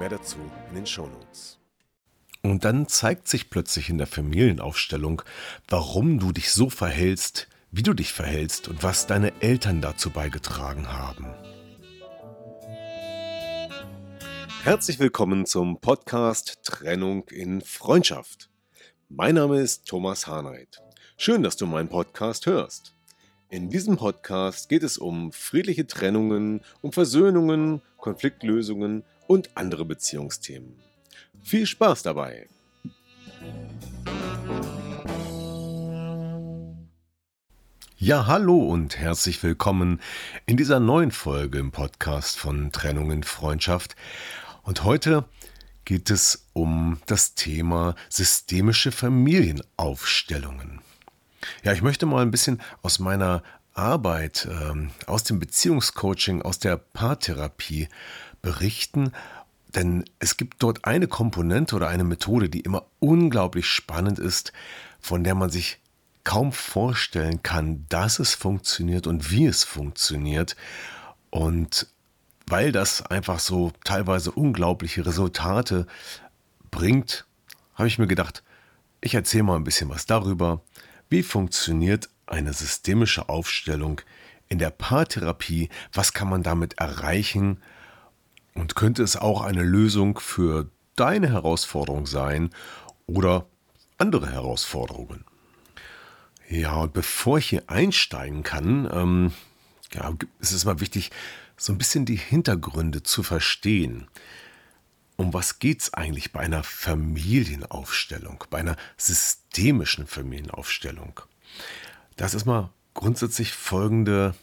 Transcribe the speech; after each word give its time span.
Mehr 0.00 0.08
dazu 0.08 0.38
in 0.70 0.76
den 0.76 0.86
Shownotes. 0.86 1.58
Und 2.40 2.64
dann 2.64 2.88
zeigt 2.88 3.28
sich 3.28 3.50
plötzlich 3.50 3.90
in 3.90 3.98
der 3.98 4.06
Familienaufstellung, 4.06 5.20
warum 5.68 6.18
du 6.18 6.32
dich 6.32 6.52
so 6.52 6.70
verhältst, 6.70 7.48
wie 7.70 7.82
du 7.82 7.92
dich 7.92 8.14
verhältst 8.14 8.66
und 8.68 8.82
was 8.82 9.06
deine 9.06 9.30
Eltern 9.42 9.82
dazu 9.82 10.08
beigetragen 10.08 10.90
haben. 10.90 11.26
Herzlich 14.62 14.98
willkommen 15.00 15.44
zum 15.44 15.82
Podcast 15.82 16.60
Trennung 16.62 17.28
in 17.28 17.60
Freundschaft. 17.60 18.48
Mein 19.10 19.34
Name 19.34 19.60
ist 19.60 19.86
Thomas 19.86 20.26
Harnight. 20.26 20.80
Schön, 21.18 21.42
dass 21.42 21.58
du 21.58 21.66
meinen 21.66 21.90
Podcast 21.90 22.46
hörst. 22.46 22.94
In 23.52 23.68
diesem 23.68 23.96
Podcast 23.96 24.68
geht 24.68 24.84
es 24.84 24.96
um 24.96 25.32
friedliche 25.32 25.84
Trennungen, 25.84 26.60
um 26.82 26.92
Versöhnungen, 26.92 27.82
Konfliktlösungen 27.96 29.02
und 29.26 29.56
andere 29.56 29.84
Beziehungsthemen. 29.84 30.76
Viel 31.42 31.66
Spaß 31.66 32.04
dabei! 32.04 32.46
Ja, 37.96 38.28
hallo 38.28 38.56
und 38.56 38.96
herzlich 38.96 39.42
willkommen 39.42 40.00
in 40.46 40.56
dieser 40.56 40.78
neuen 40.78 41.10
Folge 41.10 41.58
im 41.58 41.72
Podcast 41.72 42.38
von 42.38 42.70
Trennung 42.70 43.10
in 43.10 43.24
Freundschaft. 43.24 43.96
Und 44.62 44.84
heute 44.84 45.24
geht 45.84 46.08
es 46.10 46.46
um 46.52 47.00
das 47.06 47.34
Thema 47.34 47.96
systemische 48.08 48.92
Familienaufstellungen. 48.92 50.82
Ja, 51.62 51.72
ich 51.72 51.82
möchte 51.82 52.06
mal 52.06 52.22
ein 52.22 52.30
bisschen 52.30 52.60
aus 52.82 52.98
meiner 52.98 53.42
Arbeit, 53.74 54.48
ähm, 54.50 54.90
aus 55.06 55.24
dem 55.24 55.38
Beziehungscoaching, 55.38 56.42
aus 56.42 56.58
der 56.58 56.76
Paartherapie 56.76 57.88
berichten, 58.42 59.12
denn 59.74 60.04
es 60.18 60.36
gibt 60.36 60.62
dort 60.62 60.84
eine 60.84 61.06
Komponente 61.06 61.76
oder 61.76 61.88
eine 61.88 62.04
Methode, 62.04 62.48
die 62.48 62.60
immer 62.60 62.86
unglaublich 62.98 63.66
spannend 63.66 64.18
ist, 64.18 64.52
von 65.00 65.22
der 65.22 65.34
man 65.34 65.50
sich 65.50 65.78
kaum 66.24 66.52
vorstellen 66.52 67.42
kann, 67.42 67.86
dass 67.88 68.18
es 68.18 68.34
funktioniert 68.34 69.06
und 69.06 69.30
wie 69.30 69.46
es 69.46 69.64
funktioniert. 69.64 70.56
Und 71.30 71.86
weil 72.46 72.72
das 72.72 73.02
einfach 73.06 73.38
so 73.38 73.72
teilweise 73.84 74.32
unglaubliche 74.32 75.06
Resultate 75.06 75.86
bringt, 76.70 77.24
habe 77.74 77.88
ich 77.88 77.98
mir 77.98 78.08
gedacht, 78.08 78.42
ich 79.00 79.14
erzähle 79.14 79.44
mal 79.44 79.56
ein 79.56 79.64
bisschen 79.64 79.88
was 79.88 80.04
darüber, 80.04 80.60
wie 81.10 81.22
funktioniert 81.22 82.08
eine 82.26 82.52
systemische 82.52 83.28
Aufstellung 83.28 84.00
in 84.48 84.58
der 84.58 84.70
Paartherapie, 84.70 85.68
was 85.92 86.12
kann 86.12 86.28
man 86.28 86.42
damit 86.42 86.78
erreichen 86.78 87.60
und 88.54 88.74
könnte 88.74 89.02
es 89.02 89.16
auch 89.16 89.42
eine 89.42 89.62
Lösung 89.62 90.18
für 90.18 90.70
deine 90.96 91.28
Herausforderung 91.28 92.06
sein 92.06 92.50
oder 93.06 93.46
andere 93.98 94.30
Herausforderungen. 94.30 95.24
Ja, 96.48 96.74
und 96.76 96.92
bevor 96.92 97.38
ich 97.38 97.48
hier 97.48 97.64
einsteigen 97.68 98.42
kann, 98.42 98.88
ähm, 98.92 99.32
ja, 99.92 100.12
ist 100.40 100.52
es 100.52 100.64
mal 100.64 100.80
wichtig, 100.80 101.10
so 101.56 101.72
ein 101.72 101.78
bisschen 101.78 102.06
die 102.06 102.16
Hintergründe 102.16 103.02
zu 103.02 103.22
verstehen. 103.22 104.08
Um 105.20 105.34
was 105.34 105.58
geht 105.58 105.82
es 105.82 105.92
eigentlich 105.92 106.32
bei 106.32 106.40
einer 106.40 106.62
Familienaufstellung, 106.62 108.42
bei 108.48 108.60
einer 108.60 108.78
systemischen 108.96 110.06
Familienaufstellung? 110.06 111.20
Das 112.16 112.32
ist 112.32 112.46
mal 112.46 112.70
grundsätzlich 112.94 113.52
folgende 113.52 114.34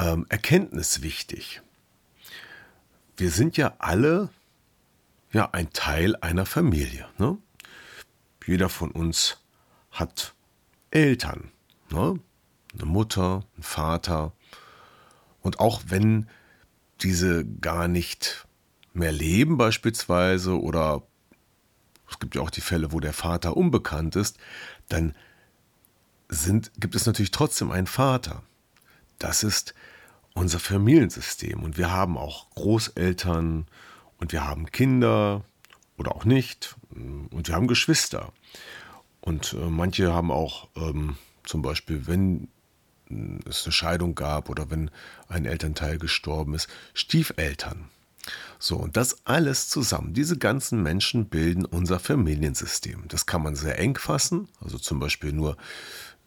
ähm, 0.00 0.26
Erkenntnis 0.28 1.02
wichtig. 1.02 1.62
Wir 3.16 3.30
sind 3.30 3.56
ja 3.56 3.74
alle 3.78 4.30
ja 5.30 5.48
ein 5.52 5.72
Teil 5.72 6.16
einer 6.16 6.46
Familie. 6.46 7.08
Ne? 7.18 7.38
Jeder 8.44 8.70
von 8.70 8.90
uns 8.90 9.36
hat 9.92 10.34
Eltern, 10.90 11.52
ne? 11.90 12.18
eine 12.74 12.86
Mutter, 12.86 13.46
einen 13.54 13.62
Vater, 13.62 14.32
und 15.42 15.60
auch 15.60 15.82
wenn 15.86 16.28
diese 17.02 17.46
gar 17.46 17.86
nicht 17.86 18.48
mehr 18.92 19.12
leben 19.12 19.56
beispielsweise 19.56 20.60
oder 20.60 21.02
es 22.10 22.18
gibt 22.18 22.34
ja 22.34 22.42
auch 22.42 22.50
die 22.50 22.60
Fälle, 22.60 22.92
wo 22.92 23.00
der 23.00 23.12
Vater 23.12 23.56
unbekannt 23.56 24.16
ist, 24.16 24.38
dann 24.88 25.14
sind, 26.28 26.72
gibt 26.78 26.94
es 26.94 27.06
natürlich 27.06 27.30
trotzdem 27.30 27.70
einen 27.70 27.86
Vater. 27.86 28.42
Das 29.18 29.42
ist 29.42 29.74
unser 30.34 30.58
Familiensystem 30.58 31.62
und 31.62 31.76
wir 31.76 31.90
haben 31.90 32.16
auch 32.16 32.50
Großeltern 32.50 33.66
und 34.18 34.32
wir 34.32 34.44
haben 34.44 34.70
Kinder 34.70 35.44
oder 35.96 36.14
auch 36.14 36.24
nicht 36.24 36.76
und 36.90 37.48
wir 37.48 37.54
haben 37.54 37.68
Geschwister. 37.68 38.32
Und 39.20 39.52
äh, 39.52 39.56
manche 39.56 40.12
haben 40.12 40.30
auch 40.30 40.68
ähm, 40.76 41.16
zum 41.44 41.62
Beispiel, 41.62 42.06
wenn 42.06 42.48
es 43.44 43.64
eine 43.64 43.72
Scheidung 43.72 44.14
gab 44.14 44.48
oder 44.48 44.70
wenn 44.70 44.90
ein 45.28 45.44
Elternteil 45.44 45.98
gestorben 45.98 46.54
ist, 46.54 46.68
Stiefeltern. 46.94 47.88
So, 48.58 48.76
und 48.76 48.96
das 48.96 49.24
alles 49.24 49.68
zusammen, 49.68 50.12
diese 50.12 50.36
ganzen 50.36 50.82
Menschen 50.82 51.26
bilden 51.28 51.64
unser 51.64 51.98
Familiensystem. 51.98 53.04
Das 53.08 53.26
kann 53.26 53.42
man 53.42 53.54
sehr 53.54 53.78
eng 53.78 53.96
fassen, 53.96 54.48
also 54.60 54.78
zum 54.78 55.00
Beispiel 55.00 55.32
nur 55.32 55.56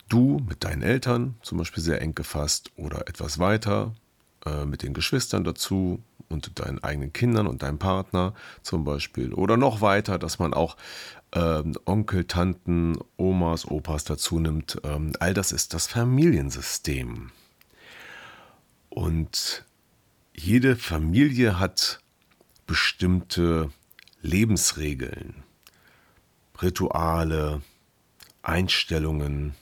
du 0.09 0.41
mit 0.47 0.63
deinen 0.63 0.81
Eltern, 0.81 1.35
zum 1.41 1.59
Beispiel 1.59 1.83
sehr 1.83 2.01
eng 2.01 2.15
gefasst, 2.15 2.71
oder 2.75 3.07
etwas 3.07 3.39
weiter 3.39 3.93
äh, 4.45 4.65
mit 4.65 4.83
den 4.83 4.93
Geschwistern 4.93 5.43
dazu 5.43 6.01
und 6.29 6.59
deinen 6.59 6.83
eigenen 6.83 7.13
Kindern 7.13 7.47
und 7.47 7.63
deinem 7.63 7.79
Partner 7.79 8.33
zum 8.63 8.83
Beispiel. 8.83 9.33
Oder 9.33 9.57
noch 9.57 9.81
weiter, 9.81 10.17
dass 10.17 10.39
man 10.39 10.53
auch 10.53 10.75
ähm, 11.33 11.73
Onkel, 11.85 12.25
Tanten, 12.25 12.97
Omas, 13.17 13.65
Opas 13.65 14.03
dazu 14.03 14.39
nimmt. 14.39 14.81
Ähm, 14.83 15.13
all 15.19 15.33
das 15.33 15.51
ist 15.51 15.73
das 15.73 15.87
Familiensystem. 15.87 17.31
Und 18.89 19.65
jede 20.43 20.75
Familie 20.75 21.57
hat 21.57 21.99
bestimmte 22.67 23.71
Lebensregeln, 24.21 25.35
Rituale, 26.61 27.61
Einstellungen, 28.41 29.55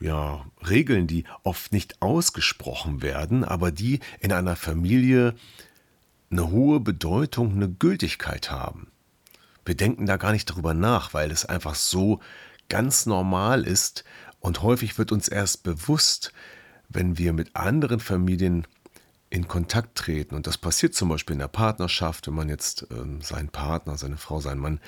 ja, 0.00 0.44
Regeln, 0.68 1.06
die 1.06 1.24
oft 1.44 1.72
nicht 1.72 2.02
ausgesprochen 2.02 3.02
werden, 3.02 3.44
aber 3.44 3.70
die 3.70 4.00
in 4.18 4.32
einer 4.32 4.56
Familie 4.56 5.36
eine 6.30 6.50
hohe 6.50 6.80
Bedeutung, 6.80 7.52
eine 7.52 7.68
Gültigkeit 7.68 8.50
haben. 8.50 8.88
Wir 9.64 9.76
denken 9.76 10.06
da 10.06 10.16
gar 10.16 10.32
nicht 10.32 10.46
drüber 10.46 10.74
nach, 10.74 11.14
weil 11.14 11.30
es 11.30 11.44
einfach 11.44 11.76
so 11.76 12.20
ganz 12.68 13.06
normal 13.06 13.64
ist. 13.64 14.04
Und 14.40 14.62
häufig 14.62 14.98
wird 14.98 15.12
uns 15.12 15.28
erst 15.28 15.62
bewusst, 15.62 16.32
wenn 16.88 17.16
wir 17.16 17.32
mit 17.32 17.54
anderen 17.54 18.00
Familien 18.00 18.66
in 19.36 19.48
Kontakt 19.48 19.96
treten. 19.96 20.34
Und 20.34 20.46
das 20.46 20.56
passiert 20.56 20.94
zum 20.94 21.10
Beispiel 21.10 21.34
in 21.34 21.40
der 21.40 21.48
Partnerschaft, 21.48 22.26
wenn 22.26 22.34
man 22.34 22.48
jetzt 22.48 22.86
ähm, 22.90 23.20
seinen 23.20 23.50
Partner, 23.50 23.98
seine 23.98 24.16
Frau, 24.16 24.40
seinen 24.40 24.60
Mann, 24.60 24.80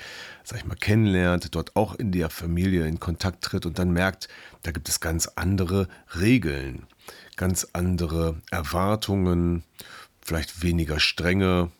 sag 0.43 0.58
ich 0.58 0.64
mal, 0.64 0.75
kennenlernt, 0.75 1.55
dort 1.55 1.76
auch 1.76 1.94
in 1.94 2.12
der 2.12 2.31
Familie 2.31 2.87
in 2.87 2.99
Kontakt 2.99 3.44
tritt 3.44 3.67
und 3.67 3.78
dann 3.78 3.93
merkt, 3.93 4.28
da 4.62 4.70
gibt 4.70 4.88
es 4.88 5.00
ganz 5.00 5.26
andere 5.37 5.87
Regeln, 6.19 6.87
ganz 7.37 7.69
andere 7.75 8.40
Erwartungen, 8.50 9.64
vielleicht 10.23 10.62
weniger 10.62 10.99
strenge 10.99 11.70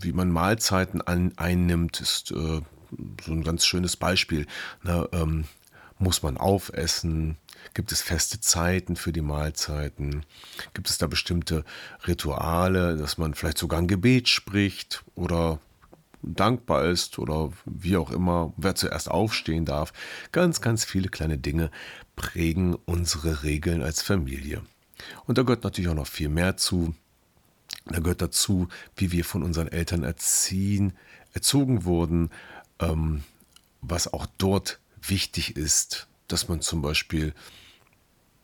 wie 0.00 0.12
man 0.12 0.30
Mahlzeiten 0.30 1.02
an, 1.02 1.32
einnimmt, 1.36 2.00
ist 2.00 2.30
äh, 2.30 2.34
so 2.34 3.32
ein 3.32 3.42
ganz 3.42 3.66
schönes 3.66 3.96
Beispiel. 3.96 4.46
Na, 4.82 5.06
ähm, 5.12 5.44
muss 6.02 6.22
man 6.22 6.36
aufessen? 6.36 7.36
Gibt 7.74 7.92
es 7.92 8.02
feste 8.02 8.40
Zeiten 8.40 8.96
für 8.96 9.12
die 9.12 9.22
Mahlzeiten? 9.22 10.26
Gibt 10.74 10.90
es 10.90 10.98
da 10.98 11.06
bestimmte 11.06 11.64
Rituale, 12.06 12.96
dass 12.96 13.18
man 13.18 13.34
vielleicht 13.34 13.58
sogar 13.58 13.78
ein 13.78 13.88
Gebet 13.88 14.28
spricht 14.28 15.04
oder 15.14 15.60
dankbar 16.22 16.84
ist 16.86 17.18
oder 17.18 17.52
wie 17.64 17.96
auch 17.96 18.10
immer, 18.10 18.52
wer 18.56 18.74
zuerst 18.74 19.10
aufstehen 19.10 19.64
darf? 19.64 19.92
Ganz, 20.32 20.60
ganz 20.60 20.84
viele 20.84 21.08
kleine 21.08 21.38
Dinge 21.38 21.70
prägen 22.16 22.74
unsere 22.84 23.42
Regeln 23.44 23.82
als 23.82 24.02
Familie. 24.02 24.62
Und 25.26 25.38
da 25.38 25.42
gehört 25.42 25.64
natürlich 25.64 25.90
auch 25.90 25.94
noch 25.94 26.06
viel 26.06 26.28
mehr 26.28 26.56
zu 26.56 26.94
Da 27.86 27.98
gehört 27.98 28.22
dazu, 28.22 28.68
wie 28.96 29.10
wir 29.10 29.24
von 29.24 29.42
unseren 29.42 29.68
Eltern 29.68 30.04
erziehen, 30.04 30.92
erzogen 31.32 31.84
wurden, 31.84 32.30
ähm, 32.78 33.24
was 33.80 34.12
auch 34.12 34.26
dort 34.38 34.78
wichtig 35.02 35.56
ist, 35.56 36.08
dass 36.28 36.48
man 36.48 36.60
zum 36.60 36.82
Beispiel 36.82 37.34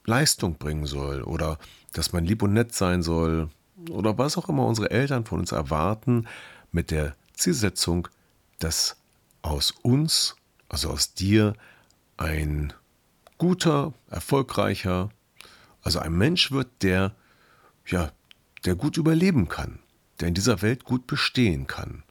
Leistung 0.05 0.57
bringen 0.57 0.87
soll 0.87 1.23
oder 1.23 1.59
dass 1.93 2.13
man 2.13 2.25
lieb 2.25 2.43
und 2.43 2.53
nett 2.53 2.75
sein 2.75 3.03
soll 3.03 3.51
oder 3.91 4.19
was 4.19 4.37
auch 4.37 4.49
immer 4.49 4.67
unsere 4.67 4.91
Eltern 4.91 5.25
von 5.25 5.41
uns 5.41 5.53
erwarten, 5.53 6.27
mit 6.73 6.91
der 6.91 7.15
Zielsetzung, 7.35 8.09
dass 8.59 8.97
aus 9.43 9.71
uns, 9.83 10.37
also 10.69 10.91
aus 10.91 11.15
dir, 11.15 11.55
ein 12.17 12.73
guter, 13.39 13.95
erfolgreicher, 14.11 15.11
also 15.83 16.01
ein 16.01 16.13
Mensch 16.13 16.51
wird, 16.51 16.69
der 16.83 17.15
ja, 17.87 18.13
der 18.65 18.75
gut 18.75 18.97
überleben 18.97 19.49
kann, 19.49 19.79
der 20.21 20.29
in 20.29 20.35
dieser 20.35 20.61
Welt 20.63 20.85
gut 20.85 21.07
bestehen 21.07 21.67
kann. 21.67 22.03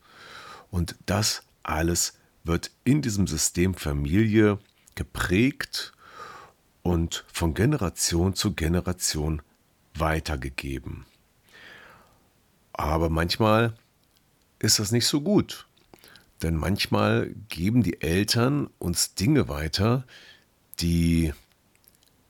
Und 0.70 0.96
das 1.06 1.42
alles 1.62 2.17
wird 2.48 2.72
in 2.84 3.02
diesem 3.02 3.26
System 3.26 3.74
Familie 3.74 4.58
geprägt 4.96 5.92
und 6.82 7.24
von 7.32 7.54
Generation 7.54 8.34
zu 8.34 8.54
Generation 8.54 9.42
weitergegeben. 9.94 11.06
Aber 12.72 13.10
manchmal 13.10 13.74
ist 14.58 14.78
das 14.78 14.90
nicht 14.90 15.06
so 15.06 15.20
gut. 15.20 15.66
Denn 16.42 16.54
manchmal 16.54 17.34
geben 17.48 17.82
die 17.82 18.00
Eltern 18.00 18.68
uns 18.78 19.14
Dinge 19.14 19.48
weiter, 19.48 20.04
die 20.80 21.32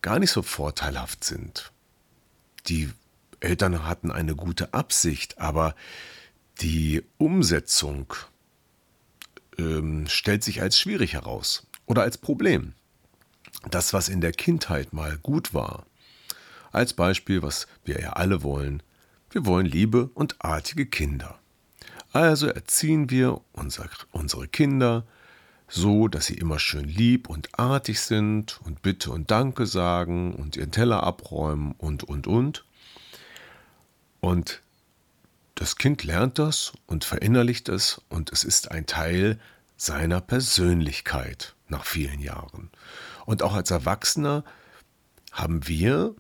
gar 0.01 0.19
nicht 0.19 0.31
so 0.31 0.43
vorteilhaft 0.43 1.25
sind. 1.25 1.73
Die 2.67 2.91
Eltern 3.41 3.85
hatten 3.87 4.11
eine 4.11 4.35
gute 4.35 4.73
Absicht, 4.73 5.39
aber 5.39 5.75
die 6.61 7.05
Umsetzung 7.19 8.15
ähm, 9.59 10.07
stellt 10.07 10.45
sich 10.45 10.63
als 10.63 10.79
schwierig 10.79 11.15
heraus 11.15 11.67
oder 11.87 12.03
als 12.03 12.19
Problem. 12.19 12.75
Das, 13.71 13.93
was 13.93 14.09
in 14.09 14.21
der 14.21 14.33
Kindheit 14.33 14.93
mal 14.93 15.19
gut 15.19 15.53
war, 15.53 15.85
als 16.71 16.93
Beispiel, 16.93 17.43
was 17.43 17.67
wir 17.85 18.01
ja 18.01 18.11
alle 18.11 18.43
wollen, 18.43 18.83
wir 19.31 19.47
wollen 19.47 19.67
liebe 19.67 20.11
und 20.15 20.37
artige 20.39 20.87
Kinder. 20.87 21.39
Also 22.13 22.47
erziehen 22.47 23.11
wir 23.11 23.41
unser, 23.53 23.89
unsere 24.13 24.49
Kinder 24.49 25.05
so, 25.69 26.09
dass 26.09 26.27
sie 26.27 26.35
immer 26.35 26.59
schön 26.59 26.89
lieb 26.89 27.29
und 27.29 27.59
artig 27.59 28.01
sind 28.01 28.61
und 28.65 28.81
Bitte 28.81 29.11
und 29.11 29.31
Danke 29.31 29.67
sagen 29.67 30.35
und 30.35 30.57
ihren 30.57 30.73
Teller 30.73 31.03
abräumen 31.03 31.73
und, 31.77 32.05
und, 32.05 32.27
und. 32.27 32.65
Und 34.21 34.63
das 35.59 35.77
Kind 35.77 36.05
lernt 36.05 36.39
das 36.39 36.73
und 36.87 37.05
verinnerlicht 37.05 37.69
es 37.69 38.01
und 38.09 38.31
es 38.31 38.45
ist 38.45 38.71
ein 38.71 38.87
Teil 38.87 39.41
seiner 39.77 40.21
Persönlichkeit 40.21 41.57
nach 41.67 41.85
vielen 41.85 42.21
Jahren. 42.21 42.71
Und 43.27 43.43
auch 43.43 43.55
als 43.55 43.73
Erwachsener 43.73 44.45
haben 45.33 45.67
wir 45.67 46.15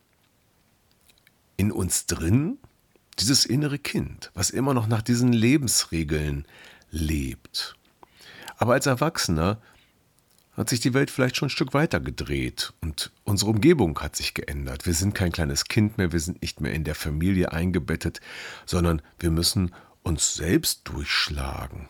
in 1.57 1.71
uns 1.71 2.07
drin 2.07 2.59
dieses 3.21 3.47
innere 3.47 3.79
Kind, 3.79 4.33
was 4.35 4.51
immer 4.51 4.75
noch 4.75 4.89
nach 4.89 5.03
diesen 5.03 5.33
Lebensregeln 5.33 6.45
lebt. 6.91 7.77
Aber 8.57 8.73
als 8.73 8.87
Erwachsener 8.87 9.61
hat 10.59 10.69
sich 10.69 10.81
die 10.81 10.93
Welt 10.93 11.11
vielleicht 11.11 11.37
schon 11.37 11.47
ein 11.47 11.51
Stück 11.51 11.73
weiter 11.73 12.01
gedreht 12.01 12.73
und 12.81 13.13
unsere 13.23 13.53
Umgebung 13.53 13.99
hat 14.01 14.17
sich 14.17 14.35
geändert. 14.35 14.87
Wir 14.87 14.95
sind 14.95 15.15
kein 15.15 15.31
kleines 15.31 15.67
Kind 15.67 15.99
mehr, 15.99 16.13
wir 16.13 16.19
sind 16.19 16.43
nicht 16.43 16.61
mehr 16.61 16.73
in 16.73 16.83
der 16.83 16.97
Familie 16.97 17.53
eingebettet, 17.53 18.21
sondern 18.67 19.01
wir 19.21 19.31
müssen 19.31 19.73
uns 20.03 20.35
selbst 20.35 20.81
durchschlagen. 20.85 21.89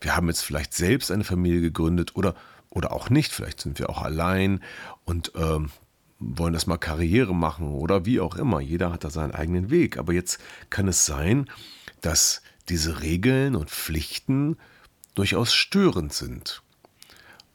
Wir 0.00 0.14
haben 0.14 0.28
jetzt 0.28 0.42
vielleicht 0.42 0.72
selbst 0.72 1.10
eine 1.10 1.24
Familie 1.24 1.60
gegründet 1.60 2.14
oder, 2.14 2.36
oder 2.70 2.92
auch 2.92 3.10
nicht, 3.10 3.32
vielleicht 3.32 3.60
sind 3.60 3.80
wir 3.80 3.90
auch 3.90 4.02
allein 4.02 4.60
und 5.04 5.32
ähm, 5.34 5.70
wollen 6.20 6.52
das 6.52 6.68
mal 6.68 6.78
Karriere 6.78 7.34
machen 7.34 7.72
oder 7.72 8.06
wie 8.06 8.20
auch 8.20 8.36
immer. 8.36 8.60
Jeder 8.60 8.92
hat 8.92 9.02
da 9.02 9.10
seinen 9.10 9.32
eigenen 9.32 9.68
Weg. 9.68 9.98
Aber 9.98 10.12
jetzt 10.12 10.38
kann 10.70 10.88
es 10.88 11.04
sein, 11.04 11.50
dass 12.00 12.40
diese 12.68 13.02
Regeln 13.02 13.54
und 13.54 13.68
Pflichten 13.68 14.56
durchaus 15.14 15.52
störend 15.52 16.12
sind 16.12 16.62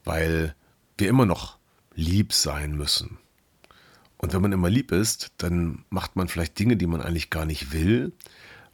weil 0.03 0.55
wir 0.97 1.09
immer 1.09 1.25
noch 1.25 1.57
lieb 1.93 2.33
sein 2.33 2.75
müssen. 2.75 3.17
Und 4.17 4.33
wenn 4.33 4.41
man 4.41 4.51
immer 4.51 4.69
lieb 4.69 4.91
ist, 4.91 5.31
dann 5.37 5.83
macht 5.89 6.15
man 6.15 6.27
vielleicht 6.27 6.57
Dinge, 6.59 6.77
die 6.77 6.87
man 6.87 7.01
eigentlich 7.01 7.29
gar 7.29 7.45
nicht 7.45 7.71
will, 7.73 8.13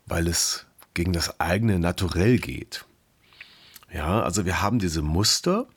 weil 0.06 0.28
es 0.28 0.66
gegen 0.94 1.14
das 1.14 1.40
eigene 1.40 1.80
Naturell 1.80 2.38
geht. 2.38 2.86
Ja, 3.92 4.22
also 4.22 4.46
wir 4.46 4.62
haben 4.62 4.80
diese 4.80 5.02
Muster 5.02 5.68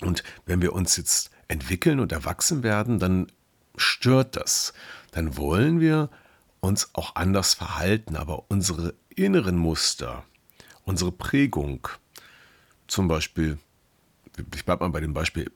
und 0.00 0.22
wenn 0.46 0.62
wir 0.62 0.72
uns 0.72 0.96
jetzt 0.96 1.30
entwickeln 1.48 1.98
und 1.98 2.12
erwachsen 2.12 2.62
werden, 2.62 3.00
dann 3.00 3.26
stört 3.76 4.36
das. 4.36 4.72
Dann 5.10 5.36
wollen 5.36 5.80
wir 5.80 6.10
uns 6.60 6.90
auch 6.92 7.16
anders 7.16 7.54
verhalten, 7.54 8.16
aber 8.16 8.44
unsere 8.48 8.94
inneren 9.08 9.56
Muster, 9.56 10.24
unsere 10.84 11.10
Prägung, 11.10 11.88
zum 12.86 13.08
Beispiel 13.08 13.58
ich 14.54 14.64
bleibe 14.64 14.84
mal 14.84 14.90
bei 14.90 15.00
dem 15.00 15.14
Beispiel, 15.14 15.50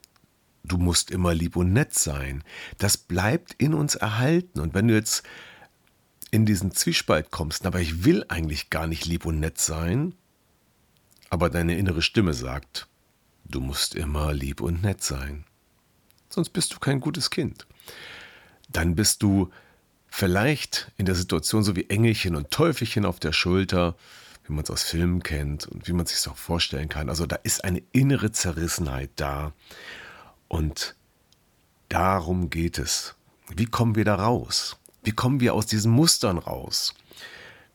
du 0.63 0.77
musst 0.77 1.11
immer 1.11 1.33
lieb 1.33 1.55
und 1.55 1.73
nett 1.73 1.93
sein. 1.93 2.43
Das 2.77 2.97
bleibt 2.97 3.53
in 3.57 3.73
uns 3.73 3.95
erhalten. 3.95 4.59
Und 4.59 4.73
wenn 4.73 4.87
du 4.87 4.93
jetzt 4.93 5.23
in 6.31 6.45
diesen 6.45 6.71
Zwiespalt 6.71 7.31
kommst, 7.31 7.65
aber 7.65 7.79
ich 7.79 8.03
will 8.03 8.25
eigentlich 8.27 8.69
gar 8.69 8.87
nicht 8.87 9.05
lieb 9.05 9.25
und 9.25 9.39
nett 9.39 9.59
sein, 9.59 10.15
aber 11.29 11.49
deine 11.49 11.77
innere 11.77 12.01
Stimme 12.01 12.33
sagt, 12.33 12.87
du 13.45 13.59
musst 13.59 13.95
immer 13.95 14.33
lieb 14.33 14.61
und 14.61 14.81
nett 14.81 15.03
sein. 15.03 15.45
Sonst 16.29 16.49
bist 16.49 16.73
du 16.73 16.79
kein 16.79 16.99
gutes 16.99 17.29
Kind. 17.29 17.67
Dann 18.69 18.95
bist 18.95 19.23
du 19.23 19.51
vielleicht 20.07 20.91
in 20.97 21.05
der 21.05 21.15
Situation 21.15 21.63
so 21.63 21.75
wie 21.75 21.89
Engelchen 21.89 22.35
und 22.35 22.51
Teufelchen 22.51 23.05
auf 23.05 23.19
der 23.19 23.33
Schulter, 23.33 23.95
wie 24.47 24.53
man 24.53 24.63
es 24.63 24.69
aus 24.69 24.83
Filmen 24.83 25.23
kennt 25.23 25.67
und 25.67 25.87
wie 25.87 25.93
man 25.93 26.05
es 26.05 26.11
sich 26.11 26.31
auch 26.31 26.37
vorstellen 26.37 26.89
kann. 26.89 27.09
Also 27.09 27.25
da 27.25 27.37
ist 27.37 27.63
eine 27.63 27.81
innere 27.91 28.31
Zerrissenheit 28.31 29.09
da. 29.15 29.53
Und 30.47 30.95
darum 31.89 32.49
geht 32.49 32.77
es. 32.77 33.15
Wie 33.49 33.65
kommen 33.65 33.95
wir 33.95 34.05
da 34.05 34.15
raus? 34.15 34.77
Wie 35.03 35.11
kommen 35.11 35.39
wir 35.39 35.53
aus 35.53 35.65
diesen 35.65 35.91
Mustern 35.91 36.37
raus? 36.37 36.93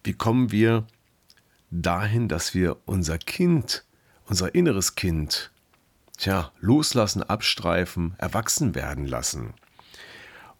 Wie 0.04 0.12
kommen 0.12 0.50
wir 0.52 0.86
dahin, 1.70 2.28
dass 2.28 2.54
wir 2.54 2.76
unser 2.86 3.18
Kind, 3.18 3.84
unser 4.26 4.54
inneres 4.54 4.94
Kind, 4.94 5.50
tja, 6.16 6.52
loslassen, 6.60 7.22
abstreifen, 7.22 8.14
erwachsen 8.18 8.74
werden 8.74 9.06
lassen 9.06 9.54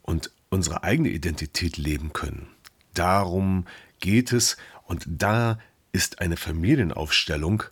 und 0.03 0.31
unsere 0.49 0.83
eigene 0.83 1.09
Identität 1.09 1.77
leben 1.77 2.13
können? 2.13 2.49
Darum 2.95 3.67
geht 4.01 4.33
es 4.33 4.57
und 4.85 5.05
da 5.09 5.59
ist 5.93 6.21
eine 6.21 6.37
Familienaufstellung 6.37 7.65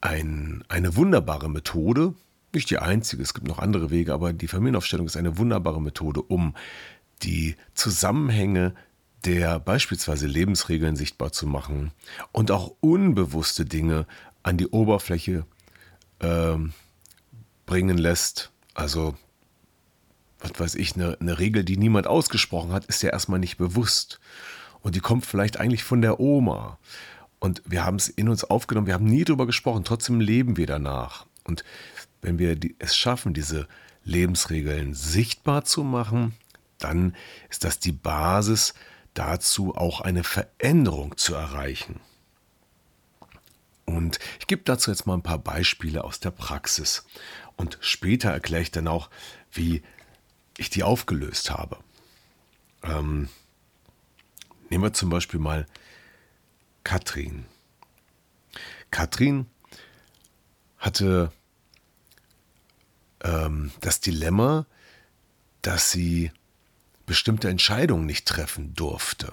ein, 0.00 0.64
eine 0.68 0.96
wunderbare 0.96 1.50
Methode, 1.50 2.14
nicht 2.52 2.70
die 2.70 2.78
einzige, 2.78 3.22
es 3.22 3.34
gibt 3.34 3.46
noch 3.46 3.58
andere 3.58 3.90
Wege, 3.90 4.12
aber 4.12 4.32
die 4.32 4.48
Familienaufstellung 4.48 5.06
ist 5.06 5.16
eine 5.16 5.38
wunderbare 5.38 5.80
Methode, 5.80 6.22
um 6.22 6.54
die 7.22 7.56
Zusammenhänge 7.74 8.74
der 9.24 9.60
beispielsweise 9.60 10.26
Lebensregeln 10.26 10.96
sichtbar 10.96 11.32
zu 11.32 11.46
machen 11.46 11.92
und 12.32 12.50
auch 12.50 12.74
unbewusste 12.80 13.66
Dinge 13.66 14.06
an 14.42 14.56
die 14.56 14.68
Oberfläche 14.68 15.44
äh, 16.20 16.56
bringen 17.66 17.98
lässt. 17.98 18.50
Also, 18.72 19.14
was 20.38 20.58
weiß 20.58 20.74
ich, 20.76 20.96
eine, 20.96 21.18
eine 21.20 21.38
Regel, 21.38 21.64
die 21.64 21.76
niemand 21.76 22.06
ausgesprochen 22.06 22.72
hat, 22.72 22.86
ist 22.86 23.02
ja 23.02 23.10
erstmal 23.10 23.38
nicht 23.38 23.58
bewusst. 23.58 24.20
Und 24.80 24.94
die 24.94 25.00
kommt 25.00 25.26
vielleicht 25.26 25.60
eigentlich 25.60 25.84
von 25.84 26.00
der 26.00 26.18
Oma. 26.18 26.78
Und 27.40 27.62
wir 27.64 27.84
haben 27.84 27.96
es 27.96 28.08
in 28.08 28.28
uns 28.28 28.44
aufgenommen, 28.44 28.86
wir 28.86 28.94
haben 28.94 29.06
nie 29.06 29.24
darüber 29.24 29.46
gesprochen, 29.46 29.82
trotzdem 29.84 30.20
leben 30.20 30.56
wir 30.56 30.66
danach. 30.66 31.26
Und 31.44 31.64
wenn 32.20 32.38
wir 32.38 32.56
es 32.78 32.94
schaffen, 32.94 33.34
diese 33.34 33.66
Lebensregeln 34.04 34.94
sichtbar 34.94 35.64
zu 35.64 35.82
machen, 35.82 36.34
dann 36.78 37.16
ist 37.48 37.64
das 37.64 37.78
die 37.78 37.92
Basis 37.92 38.74
dazu, 39.14 39.74
auch 39.74 40.00
eine 40.02 40.22
Veränderung 40.22 41.16
zu 41.16 41.34
erreichen. 41.34 42.00
Und 43.86 44.20
ich 44.38 44.46
gebe 44.46 44.62
dazu 44.64 44.90
jetzt 44.90 45.06
mal 45.06 45.14
ein 45.14 45.22
paar 45.22 45.38
Beispiele 45.38 46.04
aus 46.04 46.20
der 46.20 46.30
Praxis. 46.30 47.04
Und 47.56 47.78
später 47.80 48.30
erkläre 48.30 48.62
ich 48.62 48.70
dann 48.70 48.86
auch, 48.86 49.10
wie 49.50 49.82
ich 50.58 50.70
die 50.70 50.84
aufgelöst 50.84 51.50
habe. 51.50 51.78
Ähm, 52.82 53.28
nehmen 54.68 54.84
wir 54.84 54.92
zum 54.92 55.10
Beispiel 55.10 55.40
mal 55.40 55.66
Katrin. 56.84 57.46
Katrin 58.90 59.46
hatte 60.78 61.32
ähm, 63.22 63.70
das 63.80 64.00
Dilemma, 64.00 64.66
dass 65.62 65.90
sie 65.90 66.32
bestimmte 67.06 67.48
Entscheidungen 67.48 68.06
nicht 68.06 68.26
treffen 68.26 68.74
durfte. 68.74 69.32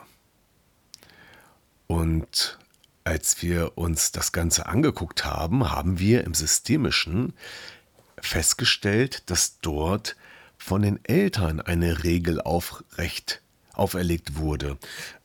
Und 1.88 2.60
als 3.04 3.42
wir 3.42 3.78
uns 3.78 4.12
das 4.12 4.34
Ganze 4.34 4.66
angeguckt 4.66 5.24
haben, 5.24 5.72
haben 5.72 6.00
wir 6.00 6.26
im 6.26 6.34
Systemischen 6.34 7.34
festgestellt, 8.20 9.30
dass 9.30 9.60
dort 9.62 10.18
von 10.58 10.82
den 10.82 11.04
Eltern 11.06 11.62
eine 11.62 12.04
Regel 12.04 12.42
aufrecht 12.42 13.42
auferlegt 13.74 14.38
wurde. 14.38 14.78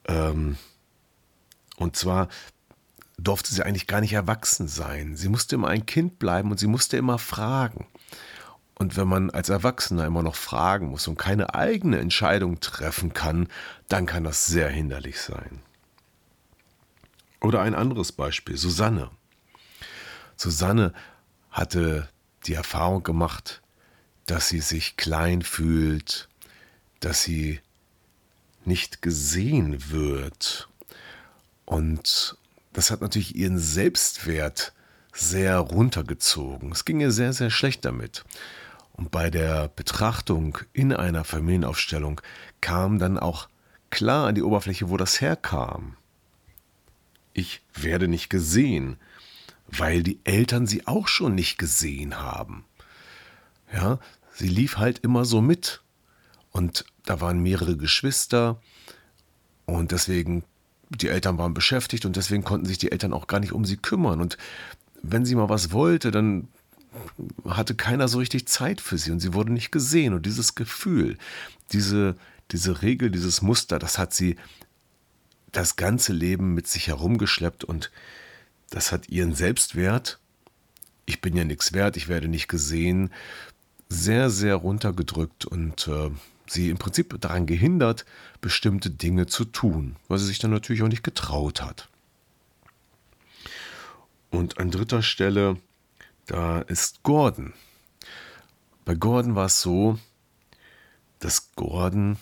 Ähm, 0.07 0.59
und 1.77 1.97
zwar 1.97 2.29
durfte 3.19 3.55
sie 3.55 3.63
eigentlich 3.63 3.87
gar 3.87 4.01
nicht 4.01 4.13
erwachsen 4.13 4.69
sein. 4.69 5.17
Sie 5.17 5.29
musste 5.29 5.55
immer 5.55 5.69
ein 5.69 5.87
Kind 5.87 6.19
bleiben 6.19 6.51
und 6.51 6.59
sie 6.59 6.67
musste 6.67 6.97
immer 6.97 7.19
fragen. 7.19 7.87
Und 8.75 8.97
wenn 8.97 9.07
man 9.07 9.31
als 9.31 9.49
Erwachsener 9.49 10.07
immer 10.07 10.23
noch 10.23 10.35
fragen 10.35 10.89
muss 10.89 11.07
und 11.07 11.19
keine 11.19 11.55
eigene 11.55 11.99
Entscheidung 11.99 12.59
treffen 12.61 13.13
kann, 13.13 13.49
dann 13.89 14.07
kann 14.07 14.25
das 14.25 14.47
sehr 14.47 14.69
hinderlich 14.69 15.21
sein. 15.21 15.63
Oder 17.41 17.61
ein 17.63 17.75
anderes 17.75 18.13
Beispiel, 18.13 18.57
Susanne. 18.57 19.11
Susanne 20.37 20.93
hatte 21.51 22.09
die 22.47 22.55
Erfahrung 22.55 23.03
gemacht, 23.03 23.63
dass 24.27 24.49
sie 24.49 24.61
sich 24.61 24.97
klein 24.97 25.43
fühlt, 25.43 26.29
dass 27.01 27.23
sie 27.23 27.61
nicht 28.65 29.03
gesehen 29.03 29.91
wird. 29.91 30.69
Und 31.73 32.37
das 32.75 32.91
hat 32.91 33.01
natürlich 33.01 33.35
ihren 33.35 33.59
Selbstwert 33.59 34.75
sehr 35.15 35.57
runtergezogen. 35.57 36.71
Es 36.71 36.85
ging 36.85 37.01
ihr 37.01 37.11
sehr, 37.11 37.33
sehr 37.33 37.49
schlecht 37.49 37.87
damit. 37.87 38.27
Und 38.93 39.11
bei 39.11 39.31
der 39.31 39.69
Betrachtung 39.69 40.59
in 40.75 40.93
einer 40.93 41.25
Familienaufstellung 41.25 42.21
kam 42.61 42.99
dann 42.99 43.19
auch 43.19 43.49
klar 43.89 44.27
an 44.27 44.35
die 44.35 44.43
Oberfläche, 44.43 44.91
wo 44.91 44.99
das 44.99 45.23
herkam. 45.23 45.97
Ich 47.33 47.63
werde 47.73 48.07
nicht 48.07 48.29
gesehen, 48.29 48.99
weil 49.67 50.03
die 50.03 50.21
Eltern 50.25 50.67
sie 50.67 50.87
auch 50.87 51.09
schon 51.09 51.35
nicht 51.35 51.57
gesehen 51.57 52.21
haben. 52.21 52.67
Ja, 53.73 53.99
sie 54.35 54.49
lief 54.49 54.77
halt 54.77 54.99
immer 54.99 55.25
so 55.25 55.41
mit. 55.41 55.81
Und 56.51 56.85
da 57.07 57.23
waren 57.23 57.43
mehrere 57.43 57.79
Geschwister 57.79 58.61
und 59.65 59.91
deswegen, 59.91 60.45
die 60.97 61.09
Eltern 61.09 61.39
waren 61.39 61.55
beschäftigt 61.55 62.05
und 62.05 62.17
deswegen 62.17 62.45
konnten 62.45 62.67
sich 62.67 62.79
die 62.79 62.93
Eltern 62.93 63.13
auch 63.13 63.27
gar 63.27 63.41
nicht 63.41 63.53
um 63.53 63.65
sie 63.65 63.77
kümmern. 63.77 64.21
Und 64.21 64.39
wenn 65.03 65.25
sie 65.25 65.35
mal 65.35 65.49
was 65.49 65.73
wollte, 65.73 66.11
dann 66.11 66.49
hatte 67.47 67.75
keiner 67.75 68.09
so 68.09 68.19
richtig 68.19 68.47
Zeit 68.47 68.81
für 68.81 68.99
sie 68.99 69.11
und 69.11 69.21
sie 69.21 69.35
wurde 69.35 69.53
nicht 69.53 69.73
gesehen. 69.73 70.15
Und 70.15 70.27
dieses 70.27 70.55
Gefühl, 70.55 71.17
diese, 71.73 72.17
diese 72.51 72.83
Regel, 72.83 73.11
dieses 73.11 73.43
Muster, 73.43 73.79
das 73.79 73.99
hat 73.99 74.13
sie 74.13 74.37
das 75.51 75.77
ganze 75.77 76.13
Leben 76.13 76.55
mit 76.55 76.67
sich 76.67 76.89
herumgeschleppt 76.89 77.65
und 77.65 77.91
das 78.71 78.91
hat 78.91 79.09
ihren 79.09 79.35
Selbstwert, 79.35 80.19
ich 81.05 81.21
bin 81.21 81.37
ja 81.37 81.45
nichts 81.45 81.73
wert, 81.73 81.97
ich 81.97 82.09
werde 82.09 82.29
nicht 82.29 82.49
gesehen, 82.49 83.11
sehr, 83.89 84.31
sehr 84.31 84.57
runtergedrückt 84.57 85.45
und 85.45 85.89
äh, 85.89 86.11
sie 86.47 86.71
im 86.71 86.79
Prinzip 86.79 87.19
daran 87.21 87.47
gehindert, 87.47 88.05
bestimmte 88.41 88.91
Dinge 88.91 89.27
zu 89.27 89.45
tun, 89.45 89.97
weil 90.09 90.19
sie 90.19 90.27
sich 90.27 90.39
dann 90.39 90.51
natürlich 90.51 90.83
auch 90.83 90.89
nicht 90.89 91.05
getraut 91.05 91.63
hat. 91.63 91.89
Und 94.31 94.59
an 94.59 94.71
dritter 94.71 95.03
Stelle, 95.03 95.59
da 96.27 96.61
ist 96.61 97.03
Gordon. 97.03 97.53
Bei 98.85 98.95
Gordon 98.95 99.35
war 99.35 99.47
es 99.47 99.61
so, 99.61 99.99
dass 101.19 101.53
Gordon 101.55 102.17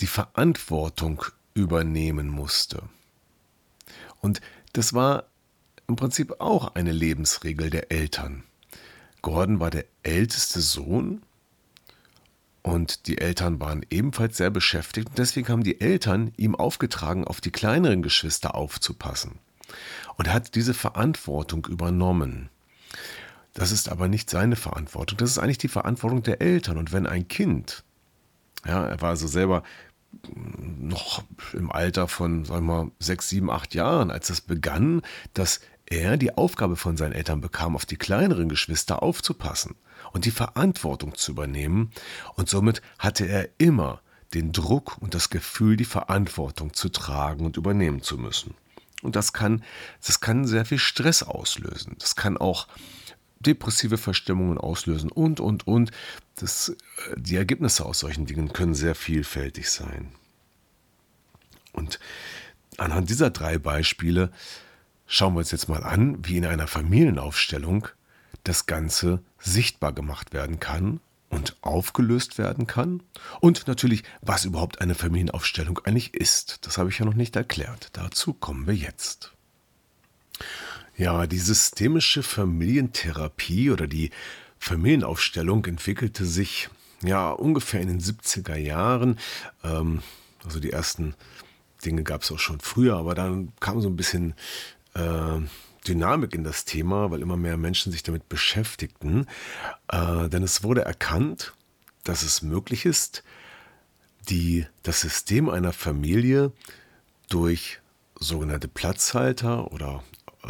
die 0.00 0.06
Verantwortung 0.06 1.24
übernehmen 1.54 2.28
musste. 2.28 2.82
Und 4.20 4.40
das 4.72 4.94
war 4.94 5.24
im 5.88 5.96
Prinzip 5.96 6.40
auch 6.40 6.74
eine 6.74 6.92
Lebensregel 6.92 7.70
der 7.70 7.90
Eltern. 7.90 8.44
Gordon 9.22 9.60
war 9.60 9.70
der 9.70 9.84
älteste 10.02 10.60
Sohn 10.60 11.22
und 12.66 13.06
die 13.06 13.18
Eltern 13.18 13.60
waren 13.60 13.86
ebenfalls 13.90 14.38
sehr 14.38 14.50
beschäftigt 14.50 15.10
und 15.10 15.18
deswegen 15.18 15.48
haben 15.48 15.62
die 15.62 15.80
Eltern 15.80 16.32
ihm 16.36 16.56
aufgetragen, 16.56 17.24
auf 17.24 17.40
die 17.40 17.52
kleineren 17.52 18.02
Geschwister 18.02 18.56
aufzupassen. 18.56 19.38
Und 20.16 20.26
er 20.26 20.32
hat 20.32 20.56
diese 20.56 20.74
Verantwortung 20.74 21.64
übernommen. 21.66 22.48
Das 23.54 23.70
ist 23.70 23.88
aber 23.88 24.08
nicht 24.08 24.28
seine 24.28 24.56
Verantwortung, 24.56 25.16
das 25.16 25.30
ist 25.30 25.38
eigentlich 25.38 25.58
die 25.58 25.68
Verantwortung 25.68 26.24
der 26.24 26.40
Eltern. 26.40 26.76
Und 26.76 26.92
wenn 26.92 27.06
ein 27.06 27.28
Kind, 27.28 27.84
ja, 28.66 28.84
er 28.84 29.00
war 29.00 29.10
also 29.10 29.28
selber 29.28 29.62
noch 30.26 31.22
im 31.52 31.70
Alter 31.70 32.08
von, 32.08 32.44
sagen 32.44 32.66
wir 32.66 32.84
mal, 32.84 32.90
sechs, 32.98 33.28
sieben, 33.28 33.48
acht 33.48 33.76
Jahren, 33.76 34.10
als 34.10 34.28
es 34.28 34.40
begann, 34.40 35.02
dass 35.34 35.60
er 35.86 36.16
die 36.16 36.36
Aufgabe 36.36 36.74
von 36.74 36.96
seinen 36.96 37.12
Eltern 37.12 37.40
bekam, 37.40 37.76
auf 37.76 37.86
die 37.86 37.96
kleineren 37.96 38.48
Geschwister 38.48 39.04
aufzupassen 39.04 39.76
und 40.12 40.24
die 40.24 40.30
Verantwortung 40.30 41.14
zu 41.14 41.32
übernehmen, 41.32 41.92
und 42.34 42.48
somit 42.48 42.82
hatte 42.98 43.26
er 43.26 43.48
immer 43.58 44.00
den 44.34 44.52
Druck 44.52 44.98
und 44.98 45.14
das 45.14 45.30
Gefühl, 45.30 45.76
die 45.76 45.84
Verantwortung 45.84 46.74
zu 46.74 46.88
tragen 46.88 47.46
und 47.46 47.56
übernehmen 47.56 48.02
zu 48.02 48.18
müssen. 48.18 48.54
Und 49.02 49.16
das 49.16 49.32
kann, 49.32 49.62
das 50.04 50.20
kann 50.20 50.46
sehr 50.46 50.64
viel 50.64 50.78
Stress 50.78 51.22
auslösen. 51.22 51.96
Das 51.98 52.16
kann 52.16 52.36
auch 52.36 52.66
depressive 53.40 53.98
Verstimmungen 53.98 54.58
auslösen 54.58 55.10
und, 55.10 55.40
und, 55.40 55.66
und. 55.66 55.90
Das, 56.36 56.76
die 57.16 57.36
Ergebnisse 57.36 57.84
aus 57.84 58.00
solchen 58.00 58.26
Dingen 58.26 58.52
können 58.52 58.74
sehr 58.74 58.94
vielfältig 58.94 59.70
sein. 59.70 60.12
Und 61.72 62.00
anhand 62.78 63.10
dieser 63.10 63.30
drei 63.30 63.58
Beispiele 63.58 64.32
schauen 65.06 65.34
wir 65.34 65.38
uns 65.38 65.50
jetzt 65.50 65.68
mal 65.68 65.84
an, 65.84 66.18
wie 66.26 66.38
in 66.38 66.46
einer 66.46 66.66
Familienaufstellung 66.66 67.88
das 68.48 68.66
Ganze 68.66 69.22
sichtbar 69.38 69.92
gemacht 69.92 70.32
werden 70.32 70.60
kann 70.60 71.00
und 71.28 71.56
aufgelöst 71.60 72.38
werden 72.38 72.66
kann. 72.66 73.02
Und 73.40 73.66
natürlich, 73.66 74.04
was 74.22 74.44
überhaupt 74.44 74.80
eine 74.80 74.94
Familienaufstellung 74.94 75.80
eigentlich 75.84 76.14
ist. 76.14 76.66
Das 76.66 76.78
habe 76.78 76.90
ich 76.90 76.98
ja 76.98 77.04
noch 77.04 77.14
nicht 77.14 77.36
erklärt. 77.36 77.90
Dazu 77.92 78.32
kommen 78.32 78.66
wir 78.66 78.74
jetzt. 78.74 79.32
Ja, 80.96 81.26
die 81.26 81.38
systemische 81.38 82.22
Familientherapie 82.22 83.70
oder 83.70 83.86
die 83.86 84.10
Familienaufstellung 84.58 85.64
entwickelte 85.66 86.24
sich 86.24 86.70
ja 87.02 87.30
ungefähr 87.30 87.80
in 87.80 87.88
den 87.88 88.00
70er 88.00 88.56
Jahren. 88.56 89.18
Ähm, 89.62 90.02
also 90.44 90.60
die 90.60 90.72
ersten 90.72 91.14
Dinge 91.84 92.02
gab 92.02 92.22
es 92.22 92.32
auch 92.32 92.38
schon 92.38 92.60
früher, 92.60 92.96
aber 92.96 93.14
dann 93.14 93.52
kam 93.60 93.80
so 93.80 93.88
ein 93.88 93.96
bisschen 93.96 94.34
äh, 94.94 95.40
Dynamik 95.86 96.34
in 96.34 96.44
das 96.44 96.64
Thema, 96.64 97.10
weil 97.10 97.22
immer 97.22 97.36
mehr 97.36 97.56
Menschen 97.56 97.92
sich 97.92 98.02
damit 98.02 98.28
beschäftigten. 98.28 99.26
Äh, 99.88 100.28
denn 100.28 100.42
es 100.42 100.62
wurde 100.62 100.84
erkannt, 100.84 101.54
dass 102.04 102.22
es 102.22 102.42
möglich 102.42 102.84
ist, 102.84 103.22
die, 104.28 104.66
das 104.82 105.00
System 105.00 105.48
einer 105.48 105.72
Familie 105.72 106.52
durch 107.28 107.80
sogenannte 108.18 108.68
Platzhalter 108.68 109.72
oder 109.72 110.02
äh, 110.42 110.48